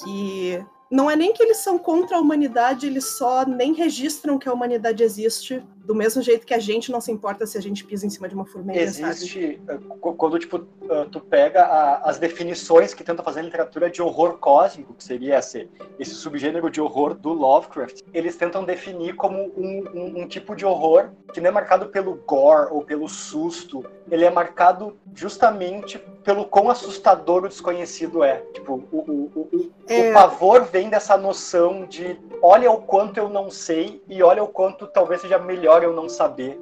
que 0.03 0.63
não 0.91 1.11
é 1.11 1.17
nem 1.17 1.33
que 1.33 1.43
eles 1.43 1.59
são 1.59 1.79
contra 1.79 2.17
a 2.17 2.21
humanidade, 2.21 2.87
eles 2.87 3.17
só 3.17 3.45
nem 3.45 3.75
registram 3.75 4.39
que 4.39 4.49
a 4.49 4.53
humanidade 4.53 5.03
existe, 5.03 5.63
do 5.89 5.95
mesmo 5.95 6.21
jeito 6.21 6.47
que 6.47 6.53
a 6.53 6.59
gente 6.59 6.93
não 6.93 7.01
se 7.01 7.11
importa 7.11 7.47
se 7.47 7.57
a 7.57 7.63
gente 7.63 7.83
pisa 7.83 8.05
em 8.05 8.11
cima 8.11 8.29
de 8.29 8.35
uma 8.35 8.45
formiga, 8.45 8.79
Existe, 8.79 9.59
sabe? 9.67 9.81
Eh, 9.83 10.13
quando 10.19 10.39
tipo, 10.39 10.67
eh, 10.83 11.07
tu 11.11 11.19
pega 11.19 11.63
a, 11.65 12.11
as 12.11 12.19
definições 12.19 12.93
que 12.93 13.03
tenta 13.03 13.23
fazer 13.23 13.41
a 13.41 13.45
literatura 13.45 13.89
de 13.89 14.03
horror 14.03 14.37
cósmico, 14.37 14.93
que 14.93 15.03
seria 15.03 15.39
esse, 15.39 15.67
esse 15.99 16.15
subgênero 16.15 16.71
de 16.71 16.79
horror 16.79 17.15
do 17.15 17.33
Lovecraft, 17.33 18.03
eles 18.13 18.37
tentam 18.37 18.65
definir 18.65 19.15
como 19.15 19.51
um, 19.57 19.83
um, 19.95 20.21
um 20.21 20.29
tipo 20.29 20.55
de 20.55 20.67
horror 20.67 21.09
que 21.33 21.41
não 21.41 21.49
é 21.49 21.53
marcado 21.53 21.87
pelo 21.87 22.17
gore 22.17 22.71
ou 22.71 22.83
pelo 22.83 23.09
susto, 23.09 23.83
ele 24.11 24.27
é 24.27 24.31
marcado 24.31 24.95
justamente 25.15 25.99
pelo 26.23 26.45
quão 26.45 26.71
assustador 26.71 27.45
o 27.45 27.49
desconhecido 27.49 28.23
é. 28.23 28.43
Tipo, 28.53 28.85
o, 28.93 28.99
o, 28.99 29.33
o, 29.35 29.73
é... 29.89 30.11
o 30.11 30.13
pavor 30.13 30.65
vem 30.65 30.89
dessa 30.91 31.17
noção 31.17 31.87
de 31.87 32.19
olha 32.43 32.71
o 32.71 32.83
quanto 32.83 33.19
eu 33.19 33.29
não 33.29 33.51
sei 33.51 34.03
e 34.09 34.23
olha 34.23 34.43
o 34.43 34.49
quanto 34.49 34.87
talvez 34.87 35.21
seja 35.21 35.39
melhor 35.79 35.83
eu 35.83 35.93
não 35.95 36.09
saber. 36.09 36.61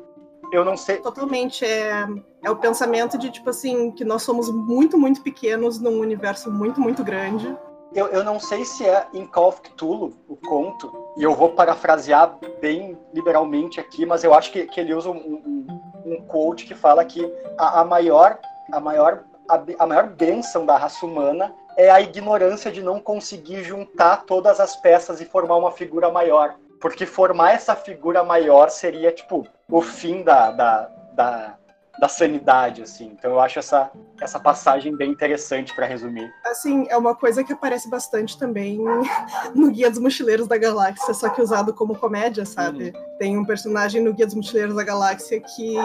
Eu 0.52 0.64
não 0.64 0.76
sei. 0.76 0.98
Totalmente. 0.98 1.64
É, 1.64 2.06
é 2.44 2.50
o 2.50 2.56
pensamento 2.56 3.18
de, 3.18 3.30
tipo 3.30 3.50
assim, 3.50 3.90
que 3.90 4.04
nós 4.04 4.22
somos 4.22 4.48
muito, 4.50 4.96
muito 4.96 5.22
pequenos 5.22 5.80
num 5.80 5.98
universo 5.98 6.50
muito, 6.50 6.80
muito 6.80 7.02
grande. 7.02 7.56
Eu, 7.94 8.08
eu 8.08 8.22
não 8.22 8.38
sei 8.38 8.64
se 8.64 8.84
é 8.84 9.06
em 9.14 9.26
Call 9.26 9.48
of 9.48 9.60
Cthulhu 9.62 10.12
o 10.28 10.36
conto, 10.36 10.92
e 11.16 11.22
eu 11.22 11.34
vou 11.34 11.50
parafrasear 11.50 12.36
bem 12.60 12.98
liberalmente 13.14 13.80
aqui, 13.80 14.04
mas 14.04 14.22
eu 14.22 14.34
acho 14.34 14.52
que, 14.52 14.66
que 14.66 14.80
ele 14.80 14.92
usa 14.92 15.08
um, 15.08 15.16
um, 15.16 15.66
um 16.04 16.22
quote 16.26 16.66
que 16.66 16.74
fala 16.74 17.04
que 17.04 17.24
a, 17.56 17.80
a 17.80 17.84
maior, 17.84 18.38
a 18.70 18.80
maior, 18.80 19.24
a, 19.48 19.62
a 19.78 19.86
maior 19.86 20.08
bênção 20.08 20.66
da 20.66 20.76
raça 20.76 21.06
humana 21.06 21.54
é 21.76 21.90
a 21.90 22.00
ignorância 22.00 22.70
de 22.70 22.82
não 22.82 23.00
conseguir 23.00 23.62
juntar 23.62 24.24
todas 24.24 24.60
as 24.60 24.76
peças 24.76 25.20
e 25.20 25.24
formar 25.24 25.56
uma 25.56 25.70
figura 25.70 26.10
maior. 26.10 26.56
Porque 26.80 27.06
formar 27.06 27.52
essa 27.52 27.74
figura 27.74 28.22
maior 28.22 28.68
seria, 28.70 29.12
tipo, 29.12 29.46
o 29.68 29.80
fim 29.80 30.22
da, 30.22 30.50
da, 30.50 30.90
da, 31.14 31.56
da 31.98 32.08
sanidade, 32.08 32.82
assim. 32.82 33.12
Então 33.18 33.32
eu 33.32 33.40
acho 33.40 33.58
essa, 33.58 33.90
essa 34.20 34.38
passagem 34.38 34.94
bem 34.94 35.10
interessante 35.10 35.74
para 35.74 35.86
resumir. 35.86 36.30
Assim, 36.44 36.86
é 36.88 36.96
uma 36.96 37.14
coisa 37.14 37.42
que 37.42 37.52
aparece 37.52 37.88
bastante 37.88 38.38
também 38.38 38.78
no 39.54 39.70
Guia 39.70 39.90
dos 39.90 39.98
Mochileiros 39.98 40.46
da 40.46 40.58
Galáxia, 40.58 41.14
só 41.14 41.28
que 41.28 41.40
usado 41.40 41.72
como 41.72 41.96
comédia, 41.96 42.44
sabe? 42.44 42.92
Uhum. 42.94 43.16
Tem 43.18 43.38
um 43.38 43.44
personagem 43.44 44.02
no 44.02 44.12
Guia 44.12 44.26
dos 44.26 44.34
Mochileiros 44.34 44.76
da 44.76 44.84
Galáxia 44.84 45.40
que 45.40 45.76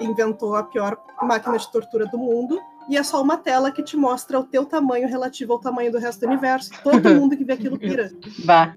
inventou 0.00 0.56
a 0.56 0.62
pior 0.62 0.96
máquina 1.22 1.58
de 1.58 1.70
tortura 1.70 2.06
do 2.06 2.18
mundo. 2.18 2.60
E 2.88 2.96
é 2.96 3.02
só 3.02 3.20
uma 3.20 3.36
tela 3.36 3.70
que 3.70 3.82
te 3.82 3.96
mostra 3.98 4.40
o 4.40 4.44
teu 4.44 4.64
tamanho 4.64 5.06
relativo 5.08 5.52
ao 5.52 5.60
tamanho 5.60 5.92
do 5.92 5.98
resto 5.98 6.20
do 6.20 6.26
universo. 6.26 6.70
Todo 6.82 7.08
mundo 7.14 7.36
que 7.36 7.44
vê 7.44 7.52
aquilo 7.52 7.78
pira. 7.78 8.10
Bah. 8.44 8.74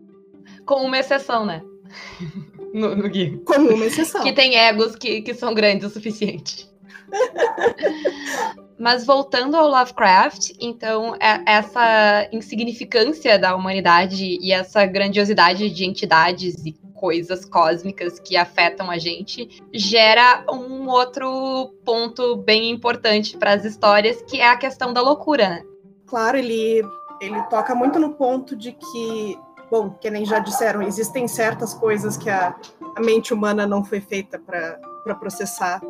Com 0.71 0.85
uma 0.85 0.99
exceção, 0.99 1.45
né? 1.45 1.61
No, 2.73 2.95
no 2.95 3.09
guia. 3.09 3.37
Com 3.45 3.55
uma 3.55 3.85
exceção. 3.85 4.23
Que 4.23 4.31
tem 4.31 4.55
egos 4.55 4.95
que, 4.95 5.21
que 5.21 5.33
são 5.33 5.53
grandes 5.53 5.85
o 5.85 5.93
suficiente. 5.93 6.71
Mas 8.79 9.05
voltando 9.05 9.57
ao 9.57 9.67
Lovecraft, 9.67 10.53
então 10.57 11.13
é, 11.15 11.43
essa 11.45 12.29
insignificância 12.31 13.37
da 13.37 13.53
humanidade 13.53 14.37
e 14.41 14.53
essa 14.53 14.85
grandiosidade 14.85 15.69
de 15.69 15.83
entidades 15.83 16.65
e 16.65 16.71
coisas 16.95 17.43
cósmicas 17.43 18.17
que 18.21 18.37
afetam 18.37 18.89
a 18.89 18.97
gente 18.97 19.61
gera 19.73 20.45
um 20.49 20.87
outro 20.87 21.73
ponto 21.83 22.37
bem 22.37 22.69
importante 22.69 23.37
para 23.37 23.51
as 23.51 23.65
histórias, 23.65 24.21
que 24.21 24.39
é 24.39 24.47
a 24.47 24.55
questão 24.55 24.93
da 24.93 25.01
loucura. 25.01 25.49
Né? 25.49 25.63
Claro, 26.05 26.37
ele 26.37 26.81
ele 27.21 27.39
toca 27.43 27.75
muito 27.75 27.99
no 27.99 28.13
ponto 28.13 28.55
de 28.55 28.71
que 28.71 29.37
bom, 29.71 29.89
que 29.89 30.09
nem 30.09 30.25
já 30.25 30.39
disseram, 30.39 30.81
existem 30.81 31.29
certas 31.29 31.73
coisas 31.73 32.17
que 32.17 32.29
a, 32.29 32.53
a 32.93 32.99
mente 32.99 33.33
humana 33.33 33.65
não 33.65 33.85
foi 33.85 34.01
feita 34.01 34.37
para 34.37 35.15
processar. 35.15 35.81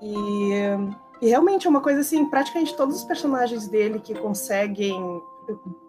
E, 0.00 0.52
e 1.20 1.28
realmente 1.28 1.66
é 1.66 1.70
uma 1.70 1.82
coisa 1.82 2.00
assim, 2.00 2.24
praticamente 2.24 2.74
todos 2.74 2.96
os 2.96 3.04
personagens 3.04 3.68
dele 3.68 4.00
que 4.00 4.14
conseguem 4.14 5.22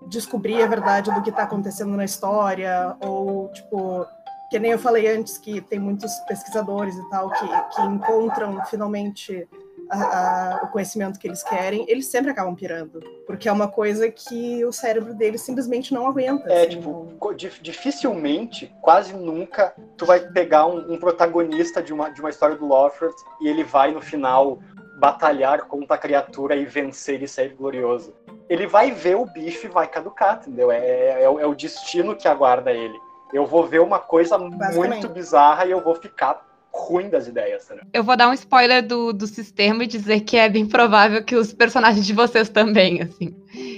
descobrir 0.06 0.62
a 0.62 0.68
verdade 0.68 1.10
do 1.14 1.22
que 1.22 1.30
está 1.30 1.44
acontecendo 1.44 1.96
na 1.96 2.04
história, 2.04 2.98
ou 3.00 3.48
tipo, 3.54 4.06
que 4.50 4.60
nem 4.60 4.72
eu 4.72 4.80
falei 4.80 5.08
antes, 5.08 5.38
que 5.38 5.62
tem 5.62 5.80
muitos 5.80 6.14
pesquisadores 6.28 6.98
e 6.98 7.10
tal 7.10 7.30
que, 7.30 7.48
que 7.76 7.82
encontram 7.82 8.64
finalmente 8.66 9.48
a, 9.90 9.98
a, 9.98 10.64
o 10.64 10.68
conhecimento 10.68 11.20
que 11.20 11.28
eles 11.28 11.44
querem, 11.44 11.86
eles 11.88 12.08
sempre 12.08 12.32
acabam 12.32 12.56
pirando. 12.56 13.00
Porque 13.26 13.48
é 13.48 13.52
uma 13.52 13.68
coisa 13.68 14.10
que 14.10 14.64
o 14.66 14.72
cérebro 14.72 15.14
deles 15.14 15.42
simplesmente 15.42 15.94
não 15.94 16.08
aguenta. 16.08 16.52
É, 16.52 16.62
assim, 16.62 16.78
tipo, 16.78 17.18
dificilmente, 17.62 18.74
quase 18.82 19.14
nunca, 19.14 19.74
tu 19.98 20.06
vai 20.06 20.20
pegar 20.20 20.66
um, 20.66 20.94
um, 20.94 21.00
protagonista 21.00 21.82
de 21.82 21.94
uma, 21.94 22.10
de 22.10 22.20
uma 22.20 22.30
história 22.30 22.56
do 22.56 22.66
Lovecraft 22.66 23.18
e 23.42 23.48
ele 23.48 23.64
vai, 23.64 23.92
no 23.92 24.02
final, 24.02 24.60
batalhar 25.00 25.66
contra 25.66 25.96
a 25.96 26.00
criatura 26.00 26.56
e 26.56 26.66
vencer 26.66 27.22
e 27.22 27.28
sair 27.28 27.50
glorioso. 27.50 28.14
Ele 28.48 28.68
vai 28.68 28.92
ver 28.92 29.16
o 29.16 29.26
bicho 29.26 29.66
e 29.66 29.70
vai 29.70 29.88
caducar, 29.88 30.40
entendeu? 30.42 30.72
É, 30.72 30.78
é, 30.78 31.24
é 31.24 31.48
o 31.48 31.56
destino 31.56 32.16
que 32.16 32.28
aguarda 32.28 32.72
ele. 32.72 32.98
Eu 33.34 33.46
vou 33.46 33.66
ver 33.66 33.82
uma 33.82 34.00
coisa 34.00 34.38
muito 34.38 35.10
bizarra 35.10 35.66
e 35.66 35.72
eu 35.72 35.82
vou 35.82 35.96
ficar 35.96 36.46
ruim 36.76 37.10
das 37.10 37.28
ideias. 37.28 37.68
Né? 37.70 37.82
Eu 37.94 38.04
vou 38.04 38.18
dar 38.18 38.30
um 38.30 38.34
spoiler 38.34 38.86
do, 38.86 39.14
do 39.14 39.26
sistema 39.26 39.84
e 39.84 39.88
dizer 39.88 40.20
que 40.22 40.36
é 40.36 40.50
bem 40.50 40.66
provável 40.66 41.24
que 41.24 41.36
os 41.36 41.54
personagens 41.54 42.06
de 42.06 42.14
vocês 42.14 42.50
também, 42.50 43.02
assim. 43.02 43.34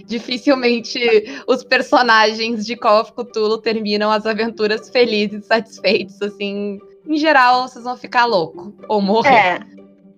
Dificilmente 0.05 0.99
os 1.47 1.63
personagens 1.63 2.65
de 2.65 2.75
Call 2.75 3.01
of 3.01 3.13
Cthulhu 3.13 3.59
terminam 3.59 4.11
as 4.11 4.25
aventuras 4.25 4.89
felizes, 4.89 5.45
satisfeitos, 5.45 6.19
assim. 6.21 6.79
Em 7.05 7.17
geral, 7.17 7.67
vocês 7.67 7.85
vão 7.85 7.95
ficar 7.95 8.25
louco 8.25 8.73
ou 8.89 8.99
morrer. 8.99 9.29
É. 9.31 9.59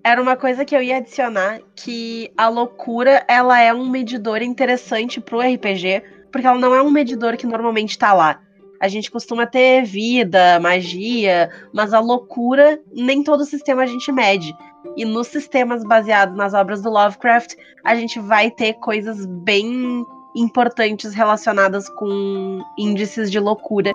Era 0.02 0.22
uma 0.22 0.38
coisa 0.38 0.63
que 0.63 0.76
eu 0.76 0.82
ia 0.82 0.98
adicionar 0.98 1.60
que 1.76 2.32
a 2.38 2.48
loucura, 2.48 3.24
ela 3.28 3.60
é 3.60 3.74
um 3.74 3.88
medidor 3.89 4.42
interessante 4.42 5.20
pro 5.20 5.42
RPG, 5.42 6.02
porque 6.32 6.48
ela 6.48 6.58
não 6.58 6.74
é 6.74 6.82
um 6.82 6.89
medidor 6.89 7.36
que 7.36 7.46
normalmente 7.46 7.98
tá 7.98 8.13
lá 8.13 8.39
a 8.80 8.88
gente 8.88 9.12
costuma 9.12 9.46
ter 9.46 9.84
vida, 9.84 10.60
magia, 10.60 11.50
mas 11.74 11.94
a 11.94 12.00
loucura, 12.00 12.80
nem 12.94 13.24
todo 13.24 13.46
sistema 13.46 13.84
a 13.84 13.86
gente 13.86 14.12
mede. 14.12 14.56
E 14.96 15.04
nos 15.04 15.28
sistemas 15.28 15.84
baseados 15.84 16.36
nas 16.36 16.54
obras 16.54 16.82
do 16.82 16.89
Lovecraft, 16.89 17.56
a 17.84 17.96
gente 17.96 18.20
vai 18.20 18.50
ter 18.50 18.74
coisas 18.76 19.26
bem 19.26 20.06
importantes 20.36 21.13
relacionadas 21.13 21.89
com 21.89 22.63
índices 22.78 23.30
de 23.30 23.39
loucura. 23.39 23.92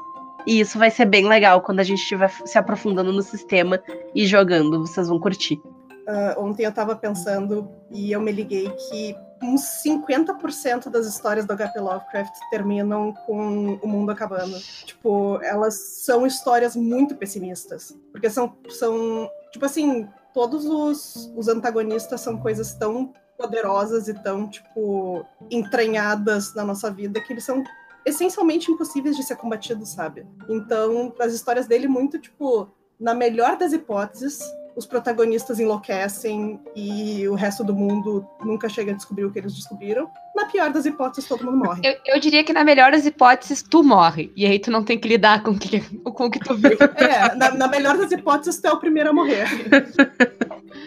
E 0.47 0.61
isso 0.61 0.79
vai 0.79 0.91
ser 0.91 1.07
bem 1.07 1.27
legal 1.27 1.63
quando 1.63 1.81
a 1.81 1.85
gente 1.85 2.01
estiver 2.01 2.31
se 2.45 2.59
aprofundando 2.59 3.13
no 3.13 3.23
sistema 3.23 3.83
e 4.15 4.27
jogando. 4.27 4.81
Vocês 4.81 5.09
vão 5.09 5.19
curtir. 5.19 5.61
Uh, 6.07 6.39
ontem 6.39 6.65
eu 6.65 6.71
estava 6.71 6.95
pensando 6.95 7.71
e 7.91 8.13
eu 8.13 8.21
me 8.21 8.31
liguei 8.31 8.69
que 8.71 9.17
uns 9.43 9.63
50% 9.85 10.89
das 10.91 11.07
histórias 11.07 11.47
do 11.47 11.57
HP 11.57 11.79
Lovecraft 11.81 12.33
terminam 12.51 13.13
com 13.27 13.79
o 13.83 13.89
mundo 13.89 14.11
acabando. 14.11 14.59
Tipo, 14.85 15.39
elas 15.43 15.75
são 15.75 16.27
histórias 16.27 16.77
muito 16.77 17.17
pessimistas. 17.17 17.97
Porque 18.13 18.31
são, 18.31 18.57
são 18.71 19.29
tipo 19.51 19.65
assim, 19.65 20.09
todos 20.33 20.67
os, 20.67 21.33
os 21.37 21.49
antagonistas 21.49 22.21
são 22.21 22.39
coisas 22.39 22.75
tão 22.75 23.13
poderosas 23.37 24.09
e 24.09 24.15
tão, 24.15 24.49
tipo, 24.49 25.25
entranhadas 25.51 26.55
na 26.55 26.65
nossa 26.65 26.91
vida 26.91 27.21
que 27.21 27.33
eles 27.33 27.45
são 27.45 27.63
essencialmente 28.05 28.71
impossíveis 28.71 29.17
de 29.17 29.23
ser 29.23 29.37
combatidos, 29.37 29.91
sabe? 29.91 30.27
Então, 30.49 31.13
as 31.19 31.33
histórias 31.33 31.67
dele, 31.67 31.89
muito, 31.89 32.19
tipo, 32.19 32.69
na 32.99 33.15
melhor 33.15 33.57
das 33.57 33.73
hipóteses, 33.73 34.41
os 34.77 34.87
protagonistas 34.87 35.61
enlouquecem 35.61 36.61
e 36.75 37.27
o 37.29 37.35
resto 37.35 37.63
do 37.63 37.75
mundo 37.75 38.27
nunca 38.45 38.69
chega 38.69 38.93
a 38.93 38.95
descobrir 38.95 39.25
o 39.25 39.31
que 39.31 39.39
eles 39.39 39.55
descobriram. 39.55 40.11
Na 40.35 40.47
pior 40.47 40.73
das 40.73 40.85
hipóteses, 40.85 41.29
todo 41.29 41.45
mundo 41.45 41.59
morre. 41.59 41.81
Eu, 41.85 42.15
eu 42.15 42.21
diria 42.21 42.43
que 42.43 42.53
na 42.53 42.65
melhor 42.65 42.91
das 42.91 43.07
hipóteses, 43.07 43.63
tu 43.63 43.83
morre. 43.85 44.33
E 44.35 44.45
aí 44.45 44.59
tu 44.59 44.71
não 44.71 44.83
tem 44.83 44.99
que 44.99 45.09
lidar 45.09 45.43
com 45.43 45.53
o 45.53 45.59
que, 45.59 45.81
com 45.81 46.27
o 46.27 46.31
que 46.31 46.41
tu 46.41 46.55
viu. 46.57 46.77
É, 46.97 47.35
na, 47.37 47.53
na 47.53 47.69
melhor 47.69 47.97
das 47.97 48.11
hipóteses, 48.11 48.61
tu 48.61 48.67
é 48.67 48.73
o 48.73 48.81
primeiro 48.81 49.11
a 49.11 49.13
morrer. 49.13 49.47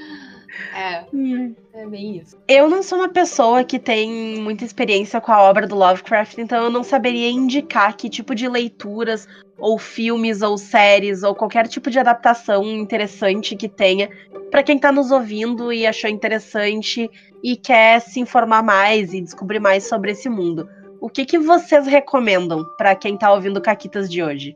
É, 0.78 1.04
é 1.73 1.88
bem 1.88 2.17
isso. 2.17 2.38
Eu 2.47 2.69
não 2.69 2.84
sou 2.84 3.00
uma 3.00 3.10
pessoa 3.10 3.63
que 3.63 3.80
tem 3.80 4.39
muita 4.39 4.63
experiência 4.63 5.19
com 5.19 5.32
a 5.32 5.41
obra 5.41 5.65
do 5.65 5.76
Lovecraft, 5.76 6.38
então 6.38 6.65
eu 6.65 6.69
não 6.69 6.84
saberia 6.84 7.32
indicar 7.32 7.97
que 7.97 8.08
tipo 8.08 8.36
de 8.36 8.47
leituras 8.47 9.28
ou 9.58 9.78
filmes, 9.78 10.41
ou 10.41 10.58
séries, 10.58 11.24
ou 11.24 11.34
qualquer 11.34 11.67
tipo 11.67 11.89
de 11.89 12.00
adaptação 12.00 12.63
interessante 12.63 13.56
que 13.56 13.67
tenha, 13.67 14.10
para 14.52 14.63
quem 14.63 14.78
tá 14.78 14.91
nos 14.91 15.12
ouvindo 15.12 15.74
e 15.74 15.86
achou 15.86 16.10
interessante 16.10 17.10
e 17.43 17.56
quer 17.56 18.00
se 18.00 18.20
informar 18.20 18.63
mais 18.63 19.13
e 19.13 19.22
descobrir 19.22 19.60
mais 19.60 19.88
sobre 19.88 20.12
esse 20.12 20.30
mundo. 20.30 20.70
O 21.00 21.10
que, 21.10 21.26
que 21.26 21.38
vocês 21.38 21.86
recomendam 21.86 22.65
para 22.78 22.96
quem 22.96 23.17
tá 23.17 23.32
ouvindo 23.32 23.62
Caquitas 23.62 24.10
de 24.10 24.24
hoje? 24.24 24.56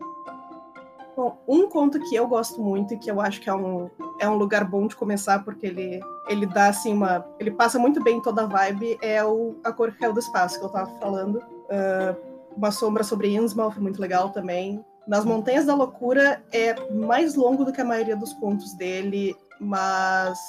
Bom, 1.15 1.37
um 1.47 1.67
conto 1.67 1.99
que 1.99 2.15
eu 2.15 2.27
gosto 2.27 2.61
muito 2.61 2.93
e 2.93 2.97
que 2.97 3.11
eu 3.11 3.21
acho 3.21 3.41
que 3.41 3.49
é 3.49 3.53
um, 3.53 3.89
é 4.19 4.27
um 4.27 4.35
lugar 4.35 4.63
bom 4.63 4.87
de 4.87 4.95
começar, 4.95 5.43
porque 5.43 5.67
ele, 5.67 5.99
ele 6.27 6.45
dá 6.45 6.69
assim 6.69 6.93
uma. 6.93 7.25
Ele 7.37 7.51
passa 7.51 7.77
muito 7.77 8.01
bem 8.01 8.21
toda 8.21 8.43
a 8.43 8.47
vibe, 8.47 8.97
é 9.01 9.23
o 9.23 9.55
A 9.63 9.71
Cor 9.71 9.93
Caiu 9.93 10.13
do 10.13 10.19
Espaço, 10.19 10.57
que 10.57 10.65
eu 10.65 10.69
tava 10.69 10.89
falando. 10.99 11.37
Uh, 11.37 12.31
uma 12.55 12.71
sombra 12.71 13.03
sobre 13.03 13.33
Innsmouth, 13.35 13.79
muito 13.79 14.01
legal 14.01 14.29
também. 14.29 14.83
Nas 15.11 15.25
Montanhas 15.25 15.65
da 15.65 15.75
Loucura 15.75 16.41
é 16.53 16.73
mais 16.89 17.35
longo 17.35 17.65
do 17.65 17.73
que 17.73 17.81
a 17.81 17.83
maioria 17.83 18.15
dos 18.15 18.31
contos 18.31 18.73
dele, 18.75 19.35
mas 19.59 20.39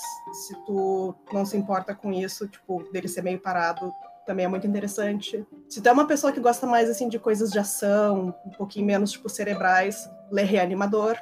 se 0.47 0.55
tu 0.65 1.17
não 1.33 1.45
se 1.45 1.57
importa 1.57 1.97
com 1.97 2.13
isso, 2.13 2.47
tipo, 2.47 2.81
dele 2.93 3.09
ser 3.09 3.23
meio 3.23 3.41
parado, 3.41 3.93
também 4.25 4.45
é 4.45 4.49
muito 4.49 4.65
interessante. 4.65 5.45
Se 5.69 5.83
tu 5.83 5.89
é 5.89 5.91
uma 5.91 6.07
pessoa 6.07 6.33
que 6.33 6.39
gosta 6.39 6.65
mais 6.65 6.89
assim 6.89 7.09
de 7.09 7.19
coisas 7.19 7.51
de 7.51 7.59
ação, 7.59 8.33
um 8.47 8.51
pouquinho 8.51 8.87
menos 8.87 9.11
tipo 9.11 9.29
cerebrais, 9.29 10.09
lê 10.31 10.45
Reanimador. 10.45 11.17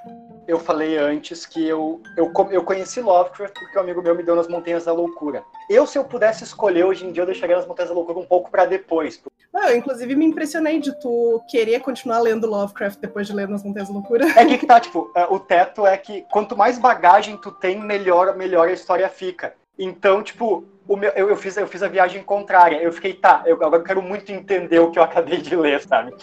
Eu 0.47 0.61
falei 0.61 0.99
antes 0.99 1.47
que 1.47 1.67
eu, 1.67 2.03
eu, 2.19 2.31
eu 2.51 2.63
conheci 2.63 3.01
Lovecraft 3.01 3.55
porque 3.55 3.79
um 3.79 3.81
amigo 3.81 4.03
meu 4.03 4.15
me 4.15 4.23
deu 4.23 4.37
nas 4.37 4.49
Montanhas 4.49 4.85
da 4.85 4.93
Loucura. 4.93 5.43
Eu, 5.71 5.87
se 5.87 5.97
eu 5.97 6.05
pudesse 6.05 6.45
escolher 6.45 6.85
hoje 6.85 7.07
em 7.07 7.13
dia, 7.13 7.23
eu 7.23 7.27
deixaria 7.27 7.57
nas 7.57 7.67
Montanhas 7.67 7.89
da 7.89 7.95
Loucura 7.95 8.19
um 8.19 8.27
pouco 8.27 8.51
para 8.51 8.67
depois. 8.67 9.23
Não, 9.53 9.69
eu 9.69 9.77
inclusive 9.77 10.15
me 10.15 10.25
impressionei 10.25 10.79
de 10.79 10.99
tu 11.01 11.43
querer 11.49 11.81
continuar 11.81 12.21
lendo 12.21 12.47
Lovecraft 12.47 13.01
depois 13.01 13.27
de 13.27 13.33
ler 13.33 13.49
nas 13.49 13.65
Montanhas 13.65 13.89
da 13.89 13.95
Loucura. 13.95 14.27
É 14.37 14.45
que, 14.45 14.59
que 14.59 14.67
tá, 14.67 14.79
tipo, 14.79 15.11
é, 15.15 15.25
o 15.25 15.41
teto 15.41 15.87
é 15.87 15.97
que 15.97 16.25
quanto 16.31 16.57
mais 16.57 16.79
bagagem 16.79 17.37
tu 17.37 17.51
tem, 17.51 17.81
melhor, 17.81 18.37
melhor 18.37 18.69
a 18.69 18.73
história 18.73 19.09
fica. 19.09 19.55
Então, 19.77 20.23
tipo, 20.23 20.65
meu, 20.87 21.11
eu, 21.13 21.29
eu, 21.31 21.37
fiz, 21.37 21.57
eu 21.57 21.67
fiz 21.67 21.83
a 21.83 21.89
viagem 21.89 22.23
contrária. 22.23 22.77
Eu 22.77 22.93
fiquei, 22.93 23.15
tá, 23.15 23.43
eu 23.47 23.55
agora 23.65 23.83
quero 23.83 24.03
muito 24.03 24.31
entender 24.31 24.79
o 24.79 24.91
que 24.91 24.99
eu 24.99 25.03
acabei 25.03 25.39
de 25.39 25.57
ler, 25.57 25.81
sabe? 25.81 26.15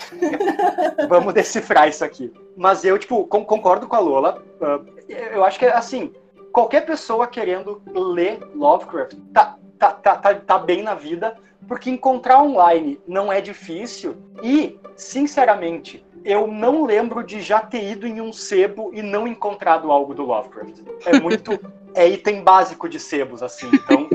Vamos 1.10 1.34
decifrar 1.34 1.88
isso 1.88 2.06
aqui. 2.06 2.32
Mas 2.56 2.84
eu, 2.84 2.98
tipo, 2.98 3.26
com, 3.26 3.44
concordo 3.44 3.88
com 3.88 3.96
a 3.96 4.00
Lola. 4.00 4.44
Uh, 4.62 4.86
eu 5.34 5.44
acho 5.44 5.58
que, 5.58 5.66
assim, 5.66 6.13
qualquer 6.52 6.86
pessoa 6.86 7.28
querendo 7.28 7.82
ler 7.94 8.40
Lovecraft 8.54 9.16
tá, 9.34 9.58
tá, 9.78 9.92
tá, 9.92 10.16
tá, 10.16 10.36
tá 10.36 10.58
bem 10.58 10.82
na 10.82 10.94
vida, 10.94 11.36
porque 11.68 11.90
encontrar 11.90 12.42
online 12.42 13.00
não 13.08 13.32
é 13.32 13.42
difícil. 13.42 14.16
E, 14.44 14.80
sinceramente, 14.96 16.06
eu 16.24 16.48
não 16.48 16.86
lembro 16.86 17.24
de 17.24 17.42
já 17.42 17.60
ter 17.60 17.84
ido 17.92 18.08
em 18.08 18.22
um 18.22 18.34
sebo 18.34 18.92
e 18.94 19.02
não 19.02 19.28
encontrado 19.28 19.92
algo 19.92 20.13
do 20.13 20.24
Lovecraft. 20.24 20.82
É 21.06 21.20
muito. 21.20 21.60
é 21.94 22.08
item 22.08 22.44
básico 22.44 22.88
de 22.88 23.00
sebos, 23.00 23.42
assim. 23.42 23.70
Então, 23.74 24.10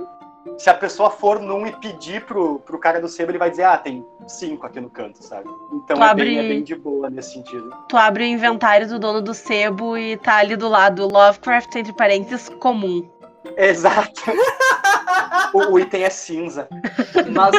se 0.58 0.70
a 0.70 0.74
pessoa 0.74 1.10
for 1.10 1.40
num 1.40 1.66
e 1.66 1.72
pedir 1.72 2.24
pro, 2.24 2.58
pro 2.60 2.78
cara 2.78 3.00
do 3.00 3.08
sebo, 3.08 3.30
ele 3.30 3.38
vai 3.38 3.50
dizer, 3.50 3.64
ah, 3.64 3.76
tem 3.76 4.04
cinco 4.26 4.66
aqui 4.66 4.80
no 4.80 4.90
canto, 4.90 5.22
sabe? 5.22 5.48
Então 5.72 6.02
é, 6.02 6.08
abre... 6.08 6.24
bem, 6.24 6.38
é, 6.38 6.48
bem, 6.48 6.62
de 6.62 6.74
boa 6.74 7.10
nesse 7.10 7.32
sentido. 7.32 7.74
Tu 7.88 7.96
abre 7.96 8.24
o 8.24 8.26
inventário 8.26 8.86
do 8.86 8.98
dono 8.98 9.20
do 9.20 9.34
sebo 9.34 9.96
e 9.96 10.16
tá 10.18 10.36
ali 10.36 10.56
do 10.56 10.68
lado 10.68 11.08
Lovecraft, 11.10 11.74
entre 11.76 11.92
parênteses, 11.92 12.48
comum. 12.60 13.08
Exato. 13.56 14.22
o, 15.52 15.72
o, 15.72 15.80
item 15.80 16.04
é 16.04 16.10
cinza. 16.10 16.68
Mas 17.32 17.54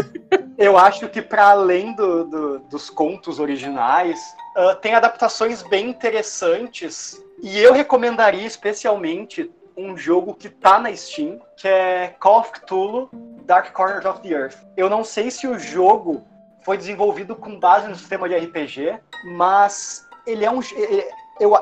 eu 0.58 0.78
acho 0.78 1.10
que 1.10 1.22
para 1.22 1.50
além 1.50 1.94
do, 1.96 2.24
do, 2.26 2.60
dos 2.60 2.90
contos 2.90 3.40
originais, 3.40 4.20
uh, 4.58 4.76
tem 4.76 4.96
adaptações 4.96 5.64
bem 5.64 5.90
interessantes. 5.90 7.22
E 7.42 7.60
eu 7.60 7.74
recomendaria 7.74 8.46
especialmente 8.46 9.52
um 9.76 9.98
jogo 9.98 10.34
que 10.34 10.50
tá 10.50 10.80
na 10.80 10.96
Steam, 10.96 11.42
que 11.58 11.68
é 11.68 12.16
Call 12.20 12.40
of 12.40 12.52
Cthulhu 12.52 13.10
Dark 13.46 13.72
Corners 13.74 14.06
of 14.06 14.22
the 14.22 14.30
Earth. 14.30 14.58
Eu 14.78 14.90
não 14.90 15.04
sei 15.04 15.30
se 15.32 15.48
o 15.48 15.58
jogo 15.58 16.24
foi 16.62 16.78
desenvolvido 16.78 17.36
com 17.36 17.60
base 17.60 17.88
no 17.88 17.96
sistema 17.96 18.30
de 18.30 18.36
RPG, 18.36 19.00
mas 19.26 20.08
ele 20.26 20.46
é 20.46 20.52
um 20.52 20.62
ele, 20.62 21.06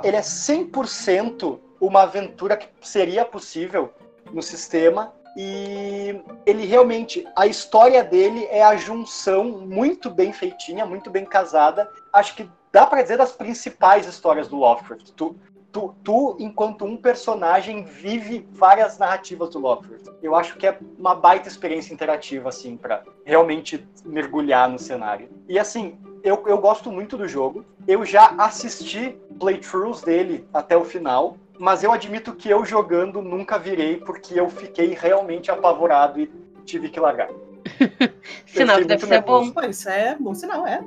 ele 0.03 0.17
é 0.17 0.21
100% 0.21 1.59
uma 1.79 2.03
aventura 2.03 2.55
que 2.55 2.69
seria 2.81 3.25
possível 3.25 3.91
no 4.31 4.41
sistema 4.41 5.11
e 5.35 6.21
ele 6.45 6.65
realmente 6.65 7.25
a 7.35 7.47
história 7.47 8.03
dele 8.03 8.45
é 8.49 8.63
a 8.63 8.75
junção 8.75 9.45
muito 9.45 10.09
bem 10.09 10.33
feitinha, 10.33 10.85
muito 10.85 11.09
bem 11.09 11.25
casada. 11.25 11.89
Acho 12.11 12.35
que 12.35 12.49
dá 12.71 12.85
para 12.85 13.01
dizer 13.01 13.17
das 13.17 13.31
principais 13.31 14.05
histórias 14.05 14.47
do 14.47 14.57
Lovecraft. 14.57 15.11
Tu, 15.11 15.35
tu, 15.71 15.95
tu, 16.03 16.35
enquanto 16.39 16.85
um 16.85 16.97
personagem, 16.97 17.83
vive 17.83 18.47
várias 18.51 18.97
narrativas 18.97 19.49
do 19.51 19.59
Lovecraft. 19.59 20.07
Eu 20.21 20.35
acho 20.35 20.57
que 20.57 20.67
é 20.67 20.77
uma 20.97 21.15
baita 21.15 21.47
experiência 21.47 21.93
interativa, 21.93 22.49
assim, 22.49 22.75
para 22.75 23.03
realmente 23.25 23.87
mergulhar 24.05 24.69
no 24.69 24.77
cenário. 24.77 25.29
E 25.47 25.57
assim, 25.57 25.97
eu, 26.23 26.43
eu 26.45 26.57
gosto 26.57 26.91
muito 26.91 27.17
do 27.17 27.27
jogo. 27.27 27.65
Eu 27.87 28.05
já 28.05 28.35
assisti 28.37 29.17
playthroughs 29.39 30.01
dele 30.01 30.47
até 30.53 30.75
o 30.75 30.83
final, 30.83 31.37
mas 31.59 31.83
eu 31.83 31.91
admito 31.91 32.33
que 32.33 32.49
eu 32.49 32.65
jogando 32.65 33.21
nunca 33.21 33.57
virei, 33.57 33.97
porque 33.97 34.39
eu 34.39 34.49
fiquei 34.49 34.93
realmente 34.93 35.51
apavorado 35.51 36.19
e 36.19 36.31
tive 36.65 36.89
que 36.89 36.99
largar. 36.99 37.29
sinal 38.45 38.79
que 38.79 38.85
deve 38.85 39.05
ser 39.05 39.21
bom. 39.21 39.51
Pô, 39.51 39.61
isso 39.61 39.89
é 39.89 40.15
bom 40.19 40.33
sinal, 40.33 40.65
é. 40.65 40.83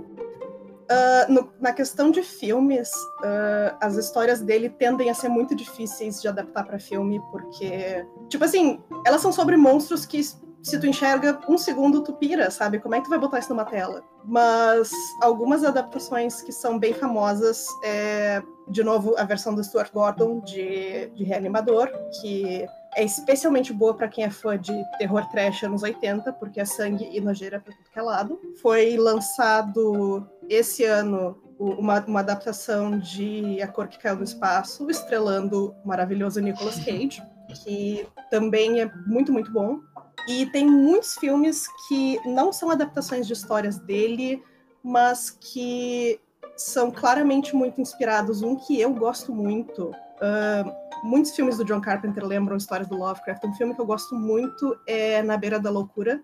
Uh, 0.84 1.32
no, 1.32 1.52
na 1.58 1.72
questão 1.72 2.10
de 2.10 2.22
filmes, 2.22 2.90
uh, 3.20 3.74
as 3.80 3.96
histórias 3.96 4.42
dele 4.42 4.68
tendem 4.68 5.08
a 5.08 5.14
ser 5.14 5.30
muito 5.30 5.54
difíceis 5.54 6.20
de 6.20 6.28
adaptar 6.28 6.64
para 6.64 6.78
filme, 6.78 7.22
porque, 7.30 8.06
tipo 8.28 8.44
assim, 8.44 8.82
elas 9.06 9.22
são 9.22 9.32
sobre 9.32 9.56
monstros 9.56 10.04
que, 10.04 10.20
se 10.64 10.80
tu 10.80 10.86
enxerga 10.86 11.38
um 11.46 11.58
segundo, 11.58 12.02
tu 12.02 12.14
pira, 12.14 12.50
sabe? 12.50 12.78
Como 12.78 12.94
é 12.94 12.98
que 12.98 13.04
tu 13.04 13.10
vai 13.10 13.18
botar 13.18 13.38
isso 13.38 13.50
numa 13.50 13.66
tela? 13.66 14.02
Mas 14.24 14.90
algumas 15.20 15.62
adaptações 15.62 16.40
que 16.40 16.50
são 16.50 16.78
bem 16.78 16.94
famosas, 16.94 17.66
é, 17.84 18.42
de 18.66 18.82
novo, 18.82 19.14
a 19.18 19.24
versão 19.24 19.54
do 19.54 19.62
Stuart 19.62 19.92
Gordon 19.92 20.40
de, 20.40 21.10
de 21.14 21.22
Reanimador, 21.22 21.90
que 22.20 22.66
é 22.96 23.04
especialmente 23.04 23.74
boa 23.74 23.92
para 23.94 24.08
quem 24.08 24.24
é 24.24 24.30
fã 24.30 24.58
de 24.58 24.72
terror 24.96 25.28
trash 25.30 25.64
anos 25.64 25.82
80, 25.82 26.32
porque 26.32 26.60
é 26.60 26.64
sangue 26.64 27.10
e 27.12 27.20
nojeira 27.20 27.60
para 27.60 27.74
tudo 27.74 27.90
que 27.92 27.98
é 27.98 28.02
lado. 28.02 28.40
Foi 28.62 28.96
lançado 28.96 30.26
esse 30.48 30.84
ano 30.84 31.38
uma, 31.58 32.00
uma, 32.06 32.20
adaptação 32.20 32.98
de 32.98 33.60
A 33.60 33.68
Cor 33.68 33.86
que 33.86 33.98
Caiu 33.98 34.16
no 34.16 34.24
Espaço, 34.24 34.90
estrelando 34.90 35.74
o 35.84 35.88
maravilhoso 35.88 36.40
Nicolas 36.40 36.76
Cage, 36.76 37.22
que 37.62 38.06
também 38.30 38.80
é 38.80 38.90
muito, 39.06 39.32
muito 39.32 39.52
bom. 39.52 39.80
E 40.28 40.46
tem 40.46 40.66
muitos 40.66 41.16
filmes 41.16 41.66
que 41.86 42.18
não 42.26 42.52
são 42.52 42.70
adaptações 42.70 43.26
de 43.26 43.32
histórias 43.32 43.78
dele, 43.78 44.42
mas 44.82 45.30
que 45.30 46.20
são 46.56 46.90
claramente 46.90 47.54
muito 47.54 47.80
inspirados. 47.80 48.42
Um 48.42 48.56
que 48.56 48.80
eu 48.80 48.92
gosto 48.94 49.34
muito. 49.34 49.90
Uh, 49.90 50.72
muitos 51.04 51.34
filmes 51.34 51.58
do 51.58 51.64
John 51.64 51.80
Carpenter 51.80 52.24
lembram 52.24 52.56
histórias 52.56 52.88
do 52.88 52.96
Lovecraft. 52.96 53.44
Um 53.44 53.54
filme 53.54 53.74
que 53.74 53.80
eu 53.80 53.86
gosto 53.86 54.14
muito 54.14 54.78
é 54.86 55.22
Na 55.22 55.36
Beira 55.36 55.58
da 55.58 55.70
Loucura. 55.70 56.22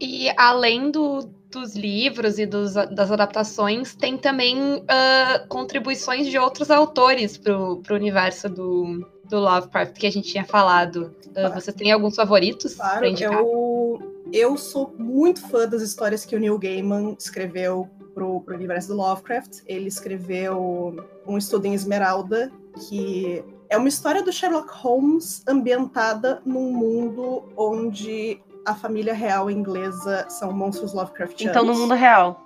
E 0.00 0.30
além 0.36 0.90
do, 0.90 1.20
dos 1.50 1.76
livros 1.76 2.38
e 2.38 2.44
dos, 2.44 2.74
das 2.74 3.10
adaptações, 3.10 3.94
tem 3.94 4.18
também 4.18 4.78
uh, 4.78 5.46
contribuições 5.48 6.26
de 6.26 6.36
outros 6.38 6.70
autores 6.70 7.36
para 7.38 7.56
o 7.56 7.82
universo 7.90 8.48
do, 8.48 9.08
do 9.28 9.38
Lovecraft 9.38 9.92
que 9.92 10.06
a 10.06 10.10
gente 10.10 10.28
tinha 10.28 10.44
falado. 10.44 11.14
Uh, 11.28 11.54
Você 11.54 11.72
tem 11.72 11.92
alguns 11.92 12.16
favoritos? 12.16 12.74
Claro, 12.74 13.06
eu, 13.06 14.00
eu 14.32 14.56
sou 14.56 14.92
muito 14.98 15.40
fã 15.48 15.68
das 15.68 15.82
histórias 15.82 16.24
que 16.24 16.34
o 16.34 16.40
Neil 16.40 16.58
Gaiman 16.58 17.16
escreveu 17.18 17.88
para 18.12 18.24
o 18.24 18.44
universo 18.48 18.88
do 18.88 18.96
Lovecraft. 18.96 19.60
Ele 19.66 19.88
escreveu 19.88 20.96
um 21.26 21.38
estudo 21.38 21.66
em 21.66 21.74
Esmeralda, 21.74 22.50
que 22.88 23.44
é 23.70 23.76
uma 23.76 23.88
história 23.88 24.22
do 24.22 24.32
Sherlock 24.32 24.68
Holmes 24.70 25.42
ambientada 25.46 26.42
num 26.44 26.72
mundo 26.72 27.44
onde 27.56 28.40
a 28.66 28.74
família 28.74 29.14
real 29.14 29.50
inglesa 29.50 30.26
são 30.28 30.52
monstros 30.52 30.92
Lovecraftianos. 30.92 31.56
Então, 31.56 31.64
no 31.64 31.78
mundo 31.78 31.94
real. 31.94 32.44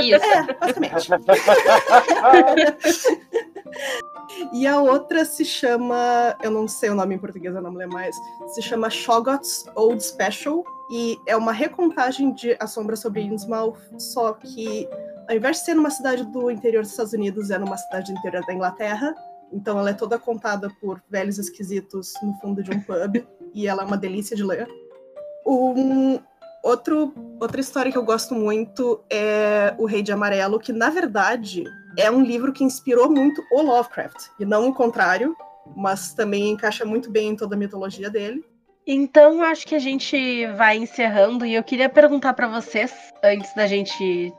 Isso. 0.00 0.24
É, 0.24 0.54
basicamente. 0.54 1.08
e 4.52 4.66
a 4.66 4.80
outra 4.80 5.24
se 5.24 5.44
chama, 5.44 6.36
eu 6.42 6.50
não 6.50 6.68
sei 6.68 6.90
o 6.90 6.94
nome 6.94 7.14
em 7.14 7.18
português, 7.18 7.54
eu 7.54 7.62
não 7.62 7.70
me 7.70 7.78
lembro 7.78 7.94
mais, 7.94 8.16
se 8.54 8.62
chama 8.62 8.88
Shoggoth's 8.88 9.64
Old 9.74 10.02
Special, 10.02 10.64
e 10.90 11.18
é 11.26 11.36
uma 11.36 11.52
recontagem 11.52 12.32
de 12.32 12.56
A 12.60 12.66
Sombra 12.66 12.96
sobre 12.96 13.22
Innsmouth, 13.22 13.78
só 13.98 14.32
que 14.32 14.88
ao 15.28 15.36
invés 15.36 15.58
de 15.58 15.64
ser 15.64 15.74
numa 15.74 15.90
cidade 15.90 16.24
do 16.24 16.50
interior 16.50 16.82
dos 16.82 16.92
Estados 16.92 17.12
Unidos, 17.12 17.50
é 17.50 17.58
numa 17.58 17.76
cidade 17.76 18.12
do 18.12 18.18
interior 18.18 18.44
da 18.46 18.54
Inglaterra, 18.54 19.14
então 19.52 19.78
ela 19.78 19.90
é 19.90 19.94
toda 19.94 20.18
contada 20.18 20.70
por 20.80 21.02
velhos 21.10 21.38
esquisitos 21.38 22.14
no 22.22 22.34
fundo 22.34 22.62
de 22.62 22.70
um 22.70 22.80
pub 22.80 23.26
e 23.54 23.66
ela 23.66 23.82
é 23.82 23.86
uma 23.86 23.96
delícia 23.96 24.36
de 24.36 24.44
ler. 24.44 24.68
Um, 25.46 26.18
outro, 26.62 27.14
outra 27.40 27.60
história 27.60 27.90
que 27.90 27.98
eu 27.98 28.04
gosto 28.04 28.34
muito 28.34 29.00
é 29.10 29.74
O 29.78 29.86
Rei 29.86 30.02
de 30.02 30.12
Amarelo, 30.12 30.58
que 30.58 30.72
na 30.72 30.90
verdade 30.90 31.64
é 31.96 32.10
um 32.10 32.22
livro 32.22 32.52
que 32.52 32.64
inspirou 32.64 33.10
muito 33.10 33.42
o 33.50 33.62
Lovecraft, 33.62 34.28
e 34.38 34.44
não 34.44 34.68
o 34.68 34.74
contrário, 34.74 35.36
mas 35.76 36.14
também 36.14 36.50
encaixa 36.50 36.84
muito 36.84 37.10
bem 37.10 37.30
em 37.30 37.36
toda 37.36 37.54
a 37.54 37.58
mitologia 37.58 38.10
dele. 38.10 38.44
Então, 38.86 39.42
acho 39.42 39.66
que 39.66 39.74
a 39.74 39.78
gente 39.78 40.46
vai 40.56 40.78
encerrando 40.78 41.44
e 41.44 41.54
eu 41.54 41.62
queria 41.62 41.90
perguntar 41.90 42.32
para 42.32 42.48
vocês, 42.48 42.90
antes 43.22 43.54
da 43.54 43.66
gente. 43.66 44.32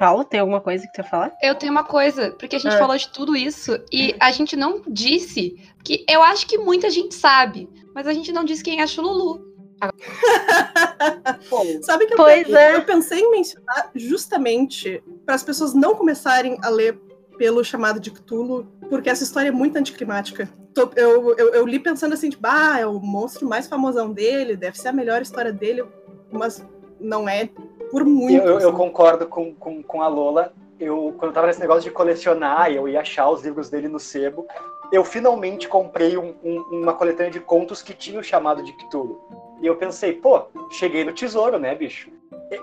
Paulo, 0.00 0.24
tem 0.24 0.40
alguma 0.40 0.62
coisa 0.62 0.86
que 0.86 0.94
você 0.96 1.02
ia 1.02 1.08
falar? 1.08 1.36
Eu 1.42 1.54
tenho 1.54 1.70
uma 1.70 1.84
coisa, 1.84 2.30
porque 2.38 2.56
a 2.56 2.58
gente 2.58 2.74
Ah. 2.74 2.78
falou 2.78 2.96
de 2.96 3.06
tudo 3.10 3.36
isso 3.36 3.78
e 3.92 4.14
a 4.18 4.32
gente 4.32 4.56
não 4.56 4.80
disse 4.88 5.54
que 5.84 6.06
eu 6.08 6.22
acho 6.22 6.46
que 6.46 6.56
muita 6.56 6.88
gente 6.88 7.14
sabe, 7.14 7.68
mas 7.94 8.06
a 8.06 8.12
gente 8.14 8.32
não 8.32 8.42
disse 8.42 8.64
quem 8.64 8.80
é 8.80 8.86
Chululu. 8.86 9.44
Sabe 11.82 12.06
que 12.06 12.14
eu, 12.14 12.16
Pois 12.16 12.48
eu- 12.48 12.56
é. 12.56 12.76
eu 12.76 12.82
pensei 12.84 13.20
em 13.20 13.30
mencionar 13.30 13.90
justamente 13.94 15.02
para 15.26 15.34
as 15.34 15.42
pessoas 15.42 15.74
não 15.74 15.94
começarem 15.94 16.56
a 16.62 16.70
ler 16.70 16.98
pelo 17.36 17.62
chamado 17.62 18.00
de 18.00 18.10
Cthulhu, 18.10 18.66
porque 18.88 19.10
essa 19.10 19.22
história 19.24 19.48
é 19.48 19.52
muito 19.52 19.76
anticlimática. 19.76 20.48
Tô- 20.74 20.90
eu, 20.96 21.34
eu, 21.36 21.54
eu 21.54 21.66
li 21.66 21.78
pensando 21.78 22.14
assim, 22.14 22.30
tipo, 22.30 22.46
ah, 22.46 22.78
é 22.80 22.86
o 22.86 22.98
monstro 23.00 23.46
mais 23.46 23.66
famosão 23.66 24.10
dele, 24.12 24.56
deve 24.56 24.78
ser 24.78 24.88
a 24.88 24.92
melhor 24.92 25.20
história 25.20 25.52
dele, 25.52 25.84
mas 26.32 26.64
não 26.98 27.28
é 27.28 27.50
por 27.90 28.04
muito. 28.04 28.36
Eu, 28.36 28.44
eu- 28.44 28.60
eu 28.60 28.68
assim. 28.68 28.76
concordo 28.78 29.26
com, 29.26 29.54
com, 29.54 29.82
com 29.82 30.02
a 30.02 30.08
Lola. 30.08 30.52
Eu, 30.78 31.14
quando 31.18 31.30
eu 31.30 31.34
tava 31.34 31.46
nesse 31.46 31.60
negócio 31.60 31.82
de 31.82 31.90
colecionar, 31.90 32.70
eu 32.72 32.88
ia 32.88 33.00
achar 33.00 33.28
os 33.28 33.42
livros 33.42 33.68
dele 33.68 33.88
no 33.88 33.98
sebo. 33.98 34.46
Eu 34.90 35.04
finalmente 35.04 35.68
comprei 35.68 36.16
um- 36.16 36.34
um- 36.42 36.80
uma 36.82 36.94
coletânea 36.94 37.30
de 37.30 37.38
contos 37.40 37.82
que 37.82 37.92
tinha 37.92 38.18
o 38.18 38.24
chamado 38.24 38.62
de 38.62 38.72
Cthulhu. 38.72 39.20
E 39.60 39.66
eu 39.66 39.76
pensei, 39.76 40.14
pô, 40.14 40.44
cheguei 40.70 41.04
no 41.04 41.12
tesouro, 41.12 41.58
né, 41.58 41.74
bicho? 41.74 42.10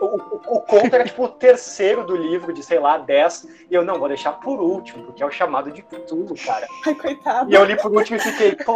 O, 0.01 0.05
o- 0.05 0.57
o 0.57 0.61
conto 0.61 0.93
era 0.95 1.05
tipo 1.05 1.23
o 1.23 1.27
terceiro 1.29 2.03
do 2.03 2.15
livro, 2.15 2.51
de 2.51 2.61
sei 2.63 2.79
lá, 2.79 2.97
10. 2.97 3.47
E 3.69 3.75
eu, 3.75 3.85
não, 3.85 3.99
vou 3.99 4.07
deixar 4.09 4.33
por 4.33 4.59
último, 4.59 5.03
porque 5.05 5.21
é 5.23 5.25
o 5.25 5.31
chamado 5.31 5.71
de 5.71 5.81
Cthulhu, 5.83 6.33
cara. 6.45 6.67
Ai, 6.85 6.95
coitado. 6.95 7.49
E 7.51 7.53
eu 7.53 7.63
li 7.63 7.77
por 7.77 7.91
último 7.93 8.17
e 8.17 8.19
fiquei, 8.19 8.55
pô, 8.55 8.73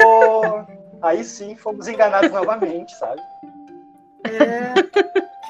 aí 1.02 1.24
sim 1.24 1.56
fomos 1.56 1.88
enganados 1.88 2.32
novamente, 2.32 2.96
sabe? 2.96 3.20
É... 4.26 4.74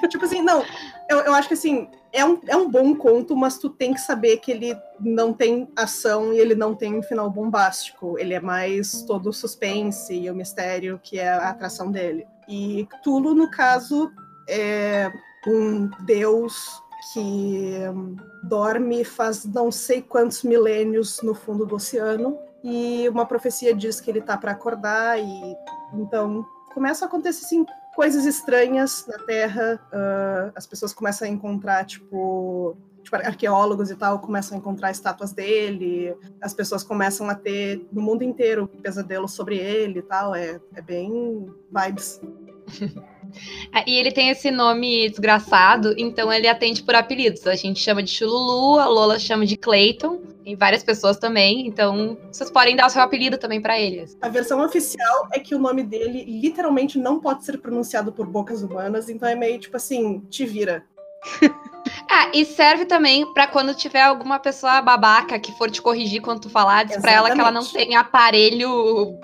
tipo 0.08 0.26
assim, 0.26 0.42
não, 0.42 0.64
eu, 1.10 1.20
eu 1.20 1.34
acho 1.34 1.48
que 1.48 1.54
assim, 1.54 1.88
é 2.14 2.26
um, 2.26 2.40
é 2.48 2.56
um 2.56 2.70
bom 2.70 2.94
conto, 2.96 3.36
mas 3.36 3.58
tu 3.58 3.70
tem 3.70 3.94
que 3.94 4.02
saber 4.02 4.38
que 4.38 4.52
ele 4.52 4.78
não 5.00 5.34
tem 5.34 5.70
ação 5.76 6.34
e 6.34 6.40
ele 6.40 6.56
não 6.56 6.76
tem 6.76 6.98
um 6.98 7.04
final 7.04 7.30
bombástico. 7.30 8.18
Ele 8.20 8.34
é 8.34 8.40
mais 8.40 9.04
todo 9.04 9.30
o 9.30 9.34
suspense 9.34 10.14
e 10.14 10.30
o 10.30 10.36
mistério 10.36 11.00
que 11.02 11.20
é 11.20 11.30
a 11.30 11.50
atração 11.50 11.92
dele. 11.92 12.28
E 12.48 12.86
Cthulhu, 12.86 13.34
no 13.34 13.50
caso, 13.50 14.12
é 14.48 15.12
um 15.48 15.90
deus 16.06 16.82
que 17.14 17.74
hum, 17.90 18.16
dorme 18.44 19.04
faz 19.04 19.46
não 19.46 19.72
sei 19.72 20.02
quantos 20.02 20.44
milênios 20.44 21.22
no 21.24 21.34
fundo 21.34 21.66
do 21.66 21.76
oceano 21.76 22.38
e 22.64 23.10
uma 23.10 23.26
profecia 23.26 23.74
diz 23.74 24.00
que 24.00 24.12
ele 24.12 24.22
tá 24.22 24.38
para 24.38 24.52
acordar 24.52 25.20
e 25.20 25.56
então 25.94 26.46
começa 26.74 27.06
a 27.06 27.08
acontecer 27.08 27.46
assim 27.46 27.66
coisas 28.02 28.26
estranhas 28.26 29.06
na 29.08 29.20
Terra. 29.20 29.80
ah, 29.94 30.52
as 30.56 30.66
pessoas 30.66 30.92
começam 30.92 31.28
a 31.28 31.30
encontrar, 31.30 31.86
tipo, 31.86 32.76
tipo, 33.04 33.16
arqueólogos 33.16 33.92
e 33.92 33.96
tal, 33.96 34.18
começam 34.18 34.58
a 34.58 34.60
encontrar 34.60 34.90
estátuas 34.90 35.32
dele. 35.34 36.18
As 36.42 36.52
pessoas 36.52 36.84
começam 36.84 37.30
a 37.30 37.36
ter, 37.36 37.88
no 37.92 38.02
mundo 38.02 38.24
inteiro, 38.24 38.68
pesadelos 38.68 39.34
sobre 39.34 39.58
ele 39.58 40.00
e 40.00 40.02
tal. 40.02 40.34
É, 40.34 40.60
é 40.74 40.82
bem 40.82 41.48
vibes. 41.72 42.20
Ah, 43.74 43.84
E 43.88 43.98
ele 43.98 44.12
tem 44.12 44.30
esse 44.30 44.50
nome 44.52 45.10
desgraçado, 45.10 45.94
então 45.98 46.32
ele 46.32 46.48
atende 46.48 46.84
por 46.84 46.96
apelidos. 46.96 47.46
A 47.48 47.56
gente 47.56 47.80
chama 47.80 48.02
de 48.04 48.10
Chululu, 48.12 48.80
a 48.80 48.88
Lola 48.88 49.18
chama 49.20 49.46
de 49.46 49.58
Clayton, 49.58 50.22
e 50.46 50.56
várias 50.56 50.84
pessoas 50.84 51.18
também. 51.18 51.68
Então, 51.68 52.18
vocês 52.32 52.50
podem 52.50 52.76
dar 52.76 52.88
o 52.88 52.90
seu 52.90 53.02
apelido 53.02 53.38
também 53.38 53.62
pra 53.62 53.80
eles. 53.80 54.18
A 54.22 54.30
versão 54.30 54.64
oficial 54.66 55.28
é 55.32 55.40
que 55.40 55.54
o 55.56 55.60
nome 55.60 55.84
dele 55.84 56.24
literalmente 56.42 56.98
não 56.98 57.20
pode 57.20 57.46
ser 57.46 57.58
pronunciado 57.60 58.12
por 58.12 58.26
bocas 58.26 58.62
humanas, 58.64 59.08
então 59.10 59.28
é 59.30 59.36
meio 59.36 59.60
tipo 59.60 59.78
assim, 59.78 60.20
te 60.30 60.46
vira. 60.46 60.84
Ah, 62.10 62.30
e 62.34 62.46
serve 62.46 62.86
também 62.86 63.26
pra 63.34 63.48
quando 63.48 63.74
tiver 63.74 64.02
alguma 64.04 64.38
pessoa 64.38 64.82
babaca 64.82 65.40
que 65.40 65.52
for 65.58 65.70
te 65.72 65.82
corrigir 65.82 66.22
quando 66.22 66.42
tu 66.42 66.50
falar, 66.50 66.84
diz 66.84 66.98
pra 66.98 67.12
ela 67.12 67.32
que 67.32 67.40
ela 67.40 67.52
não 67.52 67.66
tem 67.66 67.96
aparelho. 67.96 69.18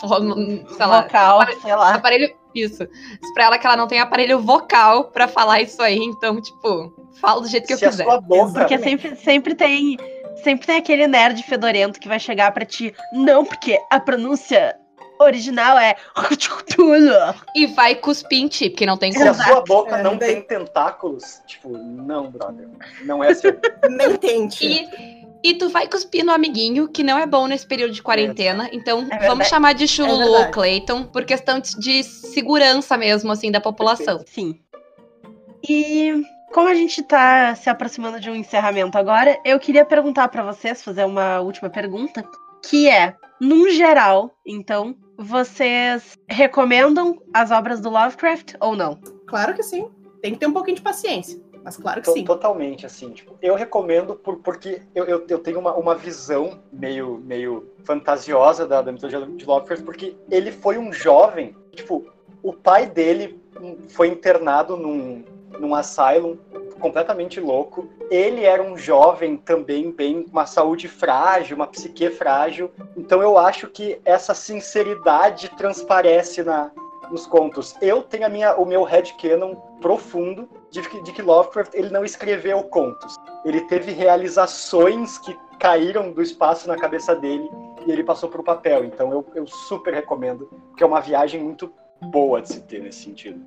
fo- 0.00 0.66
sei 0.76 0.86
lá. 0.86 1.02
Vocal, 1.02 1.40
sei 1.60 1.74
lá. 1.74 1.94
Aparelho. 1.94 2.34
Isso. 2.54 2.86
Diz 3.20 3.32
pra 3.34 3.44
ela 3.44 3.58
que 3.58 3.66
ela 3.66 3.76
não 3.76 3.86
tem 3.86 4.00
aparelho 4.00 4.40
vocal 4.40 5.04
pra 5.04 5.26
falar 5.28 5.60
isso 5.62 5.80
aí. 5.82 5.98
Então, 5.98 6.40
tipo, 6.40 6.92
fala 7.20 7.40
do 7.40 7.48
jeito 7.48 7.66
que 7.66 7.76
Se 7.76 7.84
eu 7.84 7.88
a 7.88 7.90
quiser. 7.92 8.04
sua 8.04 8.20
boca 8.20 8.52
Porque 8.60 8.78
sempre, 8.78 9.16
sempre 9.16 9.54
tem. 9.54 9.96
Sempre 10.42 10.66
tem 10.66 10.76
aquele 10.78 11.06
nerd 11.06 11.42
fedorento 11.42 12.00
que 12.00 12.08
vai 12.08 12.18
chegar 12.18 12.50
pra 12.52 12.64
ti. 12.64 12.94
Não, 13.12 13.44
porque 13.44 13.78
a 13.90 14.00
pronúncia 14.00 14.74
original 15.20 15.78
é. 15.78 15.94
E 17.54 17.66
vai 17.66 17.94
cuspir 17.94 18.40
em 18.40 18.48
ti, 18.48 18.70
porque 18.70 18.86
não 18.86 18.96
tem 18.96 19.12
Se 19.12 19.18
como. 19.18 19.30
a 19.30 19.34
sua 19.34 19.60
boca 19.60 19.98
É, 19.98 20.02
não 20.02 20.16
tem 20.18 20.42
tentáculos, 20.42 21.40
tipo, 21.46 21.68
não, 21.76 22.30
brother. 22.30 22.68
Não 23.04 23.22
é 23.22 23.32
seu. 23.34 23.56
Nem 23.90 24.16
tente. 24.16 24.66
E, 24.66 25.21
e 25.44 25.54
tu 25.54 25.68
vai 25.68 25.88
cuspir 25.88 26.24
no 26.24 26.32
amiguinho, 26.32 26.88
que 26.88 27.02
não 27.02 27.18
é 27.18 27.26
bom 27.26 27.46
nesse 27.46 27.66
período 27.66 27.92
de 27.92 28.02
quarentena. 28.02 28.68
Então, 28.72 29.00
verdade. 29.00 29.26
vamos 29.26 29.46
chamar 29.48 29.72
de 29.74 29.84
É 29.84 29.86
Chululu 29.86 30.18
verdade. 30.32 30.52
Clayton, 30.52 31.04
por 31.04 31.24
questão 31.24 31.58
de- 31.60 31.78
de 31.78 32.02
segurança 32.04 32.96
mesmo, 32.96 33.32
assim, 33.32 33.50
da 33.50 33.60
população. 33.60 34.22
Sim. 34.26 34.58
E 35.68 36.22
como 36.52 36.68
a 36.68 36.74
gente 36.74 37.02
tá 37.02 37.54
se 37.54 37.70
aproximando 37.70 38.20
de 38.20 38.28
um 38.30 38.34
encerramento 38.34 38.96
agora, 38.98 39.38
eu 39.44 39.58
queria 39.58 39.84
perguntar 39.84 40.28
pra 40.28 40.42
vocês, 40.42 40.82
fazer 40.82 41.04
uma 41.04 41.40
última 41.40 41.70
pergunta, 41.70 42.24
que 42.68 42.88
é, 42.88 43.14
num 43.40 43.68
geral, 43.70 44.32
então, 44.46 44.94
vocês 45.18 46.18
recomendam 46.28 47.18
as 47.32 47.50
obras 47.50 47.80
do 47.80 47.90
Lovecraft 47.90 48.54
ou 48.60 48.76
não? 48.76 48.96
Claro 49.26 49.54
que 49.54 49.62
sim. 49.62 49.88
Tem 50.20 50.32
que 50.32 50.38
ter 50.38 50.46
um 50.46 50.52
pouquinho 50.52 50.76
de 50.76 50.82
paciência. 50.82 51.40
Mas 51.64 51.76
claro 51.76 52.00
que 52.00 52.06
To- 52.06 52.14
sim. 52.14 52.24
Totalmente, 52.24 52.84
assim, 52.86 53.10
tipo, 53.12 53.36
eu 53.40 53.54
recomendo 53.54 54.14
por, 54.14 54.38
porque 54.38 54.82
eu, 54.94 55.04
eu, 55.04 55.24
eu 55.28 55.38
tenho 55.38 55.58
uma, 55.58 55.74
uma 55.74 55.94
visão 55.94 56.58
meio, 56.72 57.18
meio 57.24 57.68
fantasiosa 57.84 58.66
da, 58.66 58.82
da 58.82 58.90
mitologia 58.92 59.20
de 59.26 59.44
Lovecraft, 59.46 59.84
porque 59.84 60.16
ele 60.30 60.50
foi 60.50 60.78
um 60.78 60.92
jovem, 60.92 61.54
tipo, 61.72 62.04
o 62.42 62.52
pai 62.52 62.86
dele 62.86 63.40
foi 63.90 64.08
internado 64.08 64.76
num, 64.76 65.24
num 65.58 65.74
asylum 65.74 66.36
completamente 66.80 67.38
louco. 67.38 67.88
Ele 68.10 68.44
era 68.44 68.62
um 68.62 68.76
jovem 68.76 69.36
também, 69.36 69.92
bem, 69.92 70.26
uma 70.30 70.46
saúde 70.46 70.88
frágil, 70.88 71.54
uma 71.54 71.66
psique 71.66 72.10
frágil. 72.10 72.70
Então 72.96 73.22
eu 73.22 73.38
acho 73.38 73.68
que 73.68 74.00
essa 74.04 74.34
sinceridade 74.34 75.48
transparece 75.56 76.42
na, 76.42 76.72
nos 77.12 77.26
contos. 77.26 77.76
Eu 77.80 78.02
tenho 78.02 78.26
a 78.26 78.28
minha, 78.28 78.56
o 78.56 78.64
meu 78.64 78.82
headcanon 78.82 79.54
profundo 79.80 80.48
de 80.70 80.80
que, 80.80 81.02
de 81.02 81.12
que 81.12 81.22
Lovecraft 81.22 81.74
ele 81.74 81.90
não 81.90 82.04
escreveu 82.04 82.62
contos. 82.64 83.16
Ele 83.44 83.60
teve 83.62 83.92
realizações 83.92 85.18
que 85.18 85.38
caíram 85.58 86.10
do 86.10 86.22
espaço 86.22 86.66
na 86.66 86.76
cabeça 86.76 87.14
dele 87.14 87.48
e 87.86 87.92
ele 87.92 88.02
passou 88.02 88.28
para 88.28 88.40
o 88.40 88.44
papel. 88.44 88.84
Então 88.84 89.12
eu, 89.12 89.24
eu 89.34 89.46
super 89.46 89.92
recomendo, 89.92 90.46
porque 90.68 90.82
é 90.82 90.86
uma 90.86 91.00
viagem 91.00 91.42
muito 91.42 91.72
boa 92.00 92.40
de 92.40 92.48
se 92.48 92.60
ter 92.62 92.82
nesse 92.82 93.04
sentido. 93.04 93.46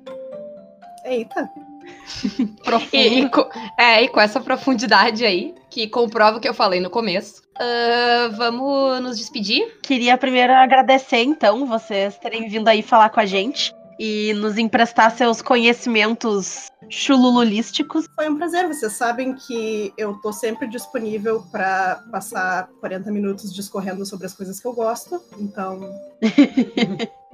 Eita. 1.04 1.50
E, 2.92 3.20
e 3.20 3.30
é, 3.78 4.02
e 4.02 4.08
com 4.08 4.20
essa 4.20 4.40
profundidade 4.40 5.24
aí, 5.24 5.54
que 5.70 5.86
comprova 5.86 6.38
o 6.38 6.40
que 6.40 6.48
eu 6.48 6.54
falei 6.54 6.80
no 6.80 6.90
começo, 6.90 7.42
ah, 7.58 8.30
vamos 8.36 9.00
nos 9.00 9.18
despedir? 9.18 9.78
Queria 9.82 10.18
primeiro 10.18 10.52
agradecer, 10.52 11.22
então, 11.22 11.66
vocês 11.66 12.18
terem 12.18 12.48
vindo 12.48 12.68
aí 12.68 12.82
falar 12.82 13.10
com 13.10 13.20
a 13.20 13.26
gente 13.26 13.74
e 13.98 14.34
nos 14.34 14.58
emprestar 14.58 15.10
seus 15.16 15.40
conhecimentos 15.40 16.70
chulululísticos. 16.88 18.06
Foi 18.14 18.28
um 18.28 18.36
prazer. 18.36 18.68
Vocês 18.68 18.92
sabem 18.92 19.34
que 19.34 19.92
eu 19.96 20.14
tô 20.20 20.32
sempre 20.32 20.68
disponível 20.68 21.42
para 21.50 22.04
passar 22.10 22.68
40 22.80 23.10
minutos 23.10 23.54
discorrendo 23.54 24.04
sobre 24.04 24.26
as 24.26 24.34
coisas 24.34 24.60
que 24.60 24.66
eu 24.66 24.74
gosto. 24.74 25.20
Então, 25.38 25.80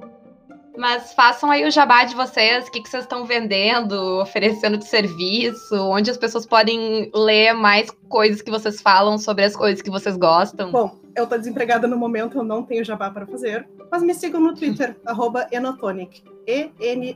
Mas 0.77 1.13
façam 1.13 1.51
aí 1.51 1.65
o 1.65 1.71
jabá 1.71 2.03
de 2.03 2.15
vocês, 2.15 2.67
o 2.67 2.71
que, 2.71 2.81
que 2.81 2.89
vocês 2.89 3.03
estão 3.03 3.25
vendendo, 3.25 4.21
oferecendo 4.21 4.77
de 4.77 4.85
serviço, 4.85 5.75
onde 5.75 6.09
as 6.09 6.17
pessoas 6.17 6.45
podem 6.45 7.11
ler 7.13 7.53
mais 7.53 7.91
coisas 8.09 8.41
que 8.41 8.49
vocês 8.49 8.81
falam 8.81 9.17
sobre 9.17 9.45
as 9.45 9.55
coisas 9.55 9.81
que 9.81 9.89
vocês 9.89 10.17
gostam. 10.17 10.71
bom, 10.71 10.97
eu 11.15 11.27
tô 11.27 11.37
desempregada 11.37 11.87
no 11.87 11.95
momento, 11.95 12.39
eu 12.39 12.43
não 12.43 12.63
tenho 12.63 12.83
jabá 12.83 13.11
para 13.11 13.27
fazer. 13.27 13.67
Mas 13.91 14.01
me 14.01 14.13
sigam 14.15 14.41
no 14.41 14.55
Twitter, 14.55 14.97
arroba 15.05 15.47
Enotonic. 15.51 16.23
E-N-O-T-O-N-I-K. 16.47 17.13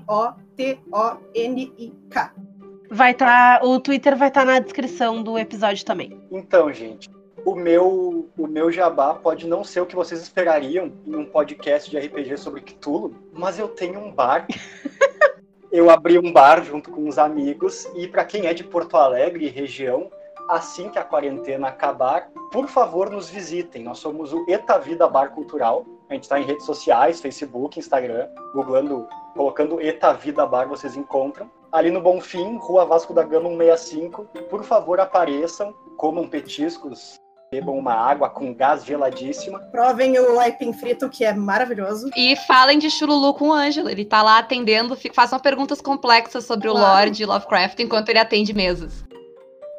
Vai 2.90 3.12
estar. 3.12 3.62
o 3.66 3.80
Twitter 3.80 4.16
vai 4.16 4.30
estar 4.30 4.46
na 4.46 4.60
descrição 4.60 5.22
do 5.22 5.38
episódio 5.38 5.84
também. 5.84 6.22
Então, 6.32 6.72
gente, 6.72 7.10
o 7.46 7.56
meu, 7.56 8.30
o 8.38 8.48
meu 8.48 8.72
jabá 8.72 9.14
pode 9.14 9.48
não 9.48 9.64
ser 9.64 9.82
o 9.82 9.86
que 9.86 9.96
vocês 9.96 10.22
esperariam 10.22 10.92
em 11.06 11.16
um 11.16 11.26
podcast 11.26 11.90
de 11.90 11.98
RPG 11.98 12.38
sobre 12.38 12.62
Cthulhu, 12.62 13.16
mas 13.34 13.60
eu 13.60 13.68
tenho 13.68 14.00
um 14.00 14.12
bar. 14.12 14.48
eu 15.72 15.90
abri 15.90 16.18
um 16.18 16.32
bar 16.32 16.64
junto 16.64 16.92
com 16.92 17.08
uns 17.08 17.18
amigos 17.18 17.88
e 17.96 18.08
para 18.08 18.26
quem 18.26 18.48
é 18.48 18.54
de 18.54 18.64
Porto 18.64 18.98
Alegre 18.98 19.46
e 19.46 19.50
região, 19.50 20.10
assim 20.50 20.90
que 20.90 20.98
a 21.00 21.04
quarentena 21.04 21.68
acabar, 21.68 22.30
por 22.52 22.68
favor, 22.68 23.10
nos 23.10 23.30
visitem. 23.30 23.84
Nós 23.84 24.00
somos 24.00 24.34
o 24.34 24.46
Eta 24.50 24.78
Vida 24.78 25.08
Bar 25.08 25.32
Cultural. 25.32 25.86
A 26.10 26.14
gente 26.14 26.24
está 26.24 26.40
em 26.40 26.46
redes 26.46 26.66
sociais, 26.66 27.20
Facebook, 27.20 27.78
Instagram, 27.78 28.30
googlando, 28.54 29.08
colocando 29.36 29.82
Eta 29.82 30.14
Vida 30.14 30.46
Bar, 30.46 30.68
vocês 30.68 30.96
encontram. 30.96 31.52
Ali 31.70 31.92
no 31.92 32.02
Bonfim, 32.02 32.58
Rua 32.58 32.86
Vasco 32.86 33.14
da 33.14 33.24
Gama 33.24 33.50
165. 33.50 34.24
Por 34.50 34.64
favor, 34.64 35.02
apareçam, 35.02 35.74
comam 35.98 36.26
petiscos, 36.28 37.20
bebam 37.52 37.78
uma 37.78 37.94
água 37.94 38.30
com 38.30 38.54
gás 38.54 38.84
geladíssima. 38.84 39.60
Provem 39.72 40.20
o 40.20 40.40
aipim 40.40 40.74
frito, 40.74 41.10
que 41.10 41.24
é 41.24 41.34
maravilhoso. 41.34 42.10
E 42.16 42.36
falem 42.36 42.78
de 42.78 42.90
Chululu 42.90 43.34
com 43.34 43.50
o 43.50 43.54
Ângelo. 43.54 43.90
Ele 43.90 44.04
tá 44.06 44.22
lá 44.22 44.40
atendendo, 44.40 44.98
façam 45.14 45.40
perguntas 45.40 45.82
complexas 45.82 46.46
sobre 46.46 46.68
o 46.68 46.74
Claro. 46.74 46.88
Lorde 46.88 47.26
Lovecraft 47.26 47.80
enquanto 47.80 48.10
ele 48.10 48.20
atende 48.20 48.54
mesas. 48.54 49.06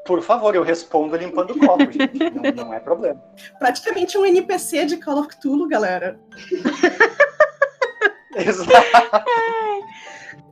Por 0.06 0.22
favor, 0.22 0.54
eu 0.54 0.62
respondo 0.62 1.16
limpando 1.16 1.50
o 1.50 1.58
copo, 1.58 1.92
gente. 1.92 2.18
Não, 2.30 2.64
não 2.64 2.72
é 2.72 2.80
problema. 2.80 3.22
Praticamente 3.58 4.16
um 4.16 4.24
NPC 4.24 4.86
de 4.86 4.96
Call 4.96 5.18
of 5.18 5.28
Cthulhu, 5.28 5.68
galera. 5.68 6.18
Exato. 8.34 8.70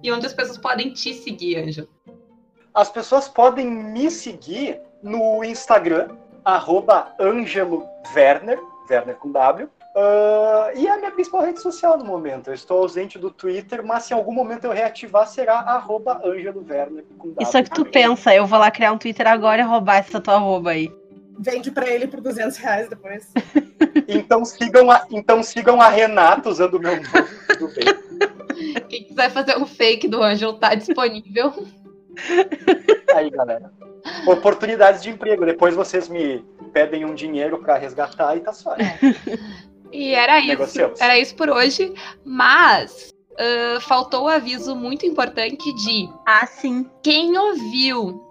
E 0.03 0.13
onde 0.13 0.27
as 0.27 0.35
pessoas 0.35 0.59
podem 0.59 0.93
te 0.93 1.15
seguir, 1.15 1.57
Ângelo. 1.57 1.89
As 2.75 2.91
pessoas 2.91 3.29
podem 3.29 3.67
me 3.67 4.11
seguir 4.11 4.79
no 5.03 5.43
Instagram, 5.43 6.09
arroba 6.47 7.13
Angelo 7.19 7.85
Werner, 8.15 8.61
Werner 8.89 9.17
com 9.17 9.33
W. 9.33 9.69
Ah, 9.97 10.71
e 10.77 10.87
é 10.87 10.93
a 10.93 10.97
minha 10.97 11.11
principal 11.11 11.43
rede 11.43 11.61
social 11.61 11.99
no 11.99 12.05
momento. 12.05 12.49
Eu 12.49 12.55
estou 12.55 12.79
ausente 12.79 13.19
do 13.19 13.31
Twitter, 13.31 13.85
mas 13.85 14.05
se 14.05 14.15
em 14.15 14.17
algum 14.17 14.33
momento 14.33 14.65
eu 14.65 14.71
reativar, 14.71 15.27
será 15.27 15.59
arroba 15.59 16.21
Angelo 16.25 16.65
Werner 16.69 17.05
com 17.19 17.31
W. 17.31 17.37
Isso 17.41 17.57
é 17.57 17.63
que 17.65 17.71
tu 17.71 17.85
pensa. 17.85 18.33
Eu 18.33 18.47
vou 18.47 18.61
lá 18.61 18.71
criar 18.71 18.93
um 18.93 18.99
Twitter 18.99 19.27
agora 19.27 19.61
e 19.61 19.65
roubar 19.65 19.97
essa 19.97 20.21
tua 20.21 20.35
arroba 20.35 20.71
aí. 20.71 20.93
Vende 21.39 21.71
pra 21.71 21.91
ele 21.91 22.07
por 22.07 22.21
200 22.21 22.57
reais 22.59 22.89
depois. 22.89 23.29
Então 24.09 24.45
sigam 24.45 24.89
a, 24.91 25.05
então 25.11 25.43
sigam 25.43 25.81
a 25.81 25.89
Renata 25.89 26.49
usando 26.49 26.75
o 26.75 26.79
meu 26.79 26.95
nome. 26.95 27.09
Tudo 27.59 27.75
bem. 27.75 28.83
Quem 28.89 29.05
quiser 29.05 29.31
fazer 29.31 29.59
um 29.59 29.67
fake 29.67 30.07
do 30.07 30.23
Ângelo 30.23 30.55
tá 30.55 30.75
disponível. 30.75 31.53
Aí, 33.13 33.29
galera. 33.31 33.73
Oportunidades 34.27 35.03
de 35.03 35.11
emprego. 35.11 35.45
Depois 35.47 35.75
vocês 35.75 36.09
me 36.09 36.45
pedem 36.73 37.05
um 37.05 37.15
dinheiro 37.15 37.59
para 37.59 37.77
resgatar 37.77 38.37
e 38.37 38.41
tá 38.41 38.53
só. 38.53 38.75
E 39.93 40.15
era 40.15 40.39
isso. 40.39 40.49
Negociamos. 40.49 41.01
Era 41.01 41.19
isso 41.19 41.35
por 41.37 41.49
hoje. 41.49 41.95
Mas 42.25 43.15
ah, 43.39 43.79
faltou 43.81 44.25
o 44.25 44.29
aviso 44.29 44.75
muito 44.75 45.07
importante 45.07 45.73
de 45.75 46.09
Ah, 46.27 46.47
sim. 46.47 46.89
quem 47.03 47.37
ouviu 47.39 48.23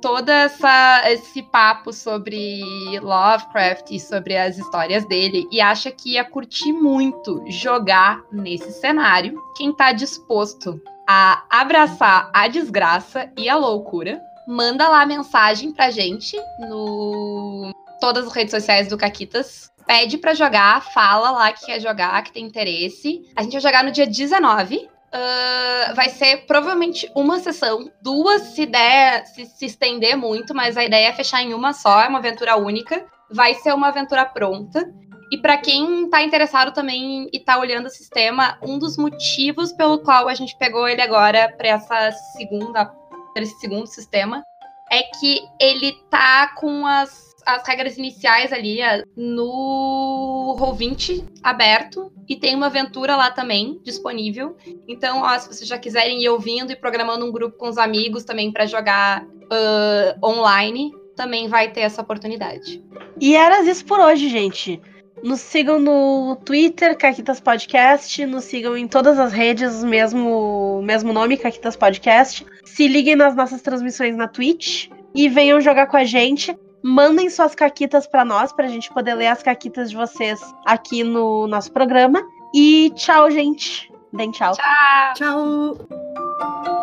todo 0.00 0.28
essa, 0.28 1.02
esse 1.10 1.42
papo 1.42 1.92
sobre 1.92 2.60
Lovecraft 3.00 3.90
e 3.90 3.98
sobre 3.98 4.36
as 4.36 4.56
histórias 4.56 5.04
dele 5.06 5.48
e 5.50 5.60
acha 5.60 5.90
que 5.90 6.12
ia 6.12 6.24
curtir 6.24 6.72
muito 6.72 7.44
jogar 7.48 8.22
nesse 8.30 8.70
cenário, 8.70 9.36
quem 9.56 9.74
tá 9.74 9.90
disposto 9.90 10.80
a 11.08 11.42
abraçar 11.50 12.30
a 12.32 12.46
desgraça 12.46 13.28
e 13.36 13.48
a 13.48 13.56
loucura, 13.56 14.22
manda 14.48 14.88
lá 14.88 15.04
mensagem 15.04 15.70
pra 15.70 15.90
gente 15.90 16.34
no 16.58 17.70
todas 18.00 18.26
as 18.26 18.32
redes 18.32 18.52
sociais 18.52 18.88
do 18.88 18.96
Caquitas. 18.96 19.70
Pede 19.86 20.16
pra 20.16 20.34
jogar, 20.34 20.82
fala 20.92 21.30
lá 21.30 21.52
que 21.52 21.66
quer 21.66 21.80
jogar, 21.80 22.22
que 22.22 22.32
tem 22.32 22.46
interesse. 22.46 23.30
A 23.36 23.42
gente 23.42 23.52
vai 23.52 23.60
jogar 23.60 23.84
no 23.84 23.92
dia 23.92 24.06
19, 24.06 24.88
Uh, 25.08 25.94
vai 25.94 26.10
ser 26.10 26.44
provavelmente 26.46 27.10
uma 27.14 27.38
sessão, 27.38 27.90
duas 28.02 28.42
se 28.42 28.66
der, 28.66 29.24
se, 29.24 29.46
se 29.46 29.64
estender 29.64 30.14
muito, 30.18 30.54
mas 30.54 30.76
a 30.76 30.84
ideia 30.84 31.08
é 31.08 31.12
fechar 31.14 31.42
em 31.42 31.54
uma 31.54 31.72
só, 31.72 32.02
é 32.02 32.08
uma 32.08 32.18
aventura 32.18 32.58
única. 32.58 33.06
Vai 33.30 33.54
ser 33.54 33.72
uma 33.72 33.88
aventura 33.88 34.26
pronta. 34.26 34.86
E 35.32 35.38
para 35.38 35.56
quem 35.56 36.10
tá 36.10 36.22
interessado 36.22 36.72
também 36.72 37.26
e 37.32 37.40
tá 37.40 37.58
olhando 37.58 37.86
o 37.86 37.90
sistema, 37.90 38.58
um 38.62 38.78
dos 38.78 38.98
motivos 38.98 39.72
pelo 39.72 39.98
qual 39.98 40.28
a 40.28 40.34
gente 40.34 40.54
pegou 40.58 40.86
ele 40.86 41.00
agora 41.00 41.54
para 41.56 41.68
essa 41.68 42.12
segunda, 42.36 42.92
pra 43.38 43.44
esse 43.44 43.58
segundo 43.60 43.86
sistema 43.86 44.44
é 44.90 45.02
que 45.02 45.40
ele 45.60 45.92
tá 46.10 46.54
com 46.56 46.84
as, 46.84 47.36
as 47.46 47.66
regras 47.66 47.96
iniciais 47.96 48.52
ali 48.52 48.80
no 49.16 50.56
Roll20 50.58 51.24
aberto 51.42 52.10
e 52.28 52.34
tem 52.34 52.56
uma 52.56 52.66
aventura 52.66 53.14
lá 53.16 53.30
também 53.30 53.80
disponível. 53.84 54.56
Então, 54.88 55.22
ó, 55.22 55.38
se 55.38 55.46
vocês 55.46 55.68
já 55.68 55.78
quiserem 55.78 56.22
ir 56.22 56.28
ouvindo 56.28 56.72
e 56.72 56.76
programando 56.76 57.24
um 57.24 57.30
grupo 57.30 57.56
com 57.56 57.68
os 57.68 57.78
amigos 57.78 58.24
também 58.24 58.50
para 58.50 58.66
jogar 58.66 59.24
ah, 59.50 60.16
online, 60.24 60.90
também 61.14 61.48
vai 61.48 61.70
ter 61.70 61.80
essa 61.80 62.02
oportunidade. 62.02 62.82
E 63.20 63.36
era 63.36 63.62
isso 63.62 63.84
por 63.84 64.00
hoje, 64.00 64.28
gente. 64.28 64.80
Nos 65.22 65.40
sigam 65.40 65.80
no 65.80 66.36
Twitter, 66.44 66.96
Caquitas 66.96 67.40
Podcast. 67.40 68.24
Nos 68.24 68.44
sigam 68.44 68.76
em 68.76 68.86
todas 68.86 69.18
as 69.18 69.32
redes, 69.32 69.82
mesmo, 69.82 70.80
mesmo 70.82 71.12
nome, 71.12 71.36
Caquitas 71.36 71.76
Podcast. 71.76 72.46
Se 72.78 72.86
liguem 72.86 73.16
nas 73.16 73.34
nossas 73.34 73.60
transmissões 73.60 74.16
na 74.16 74.28
Twitch 74.28 74.88
e 75.12 75.28
venham 75.28 75.60
jogar 75.60 75.88
com 75.88 75.96
a 75.96 76.04
gente. 76.04 76.56
Mandem 76.80 77.28
suas 77.28 77.52
caquitas 77.52 78.06
pra 78.06 78.24
nós, 78.24 78.52
pra 78.52 78.68
gente 78.68 78.88
poder 78.94 79.14
ler 79.14 79.26
as 79.26 79.42
caquitas 79.42 79.90
de 79.90 79.96
vocês 79.96 80.38
aqui 80.64 81.02
no 81.02 81.48
nosso 81.48 81.72
programa. 81.72 82.22
E 82.54 82.92
tchau, 82.94 83.32
gente. 83.32 83.92
Deem 84.12 84.30
tchau. 84.30 84.52
Tchau! 84.52 85.74
Tchau! 85.74 86.77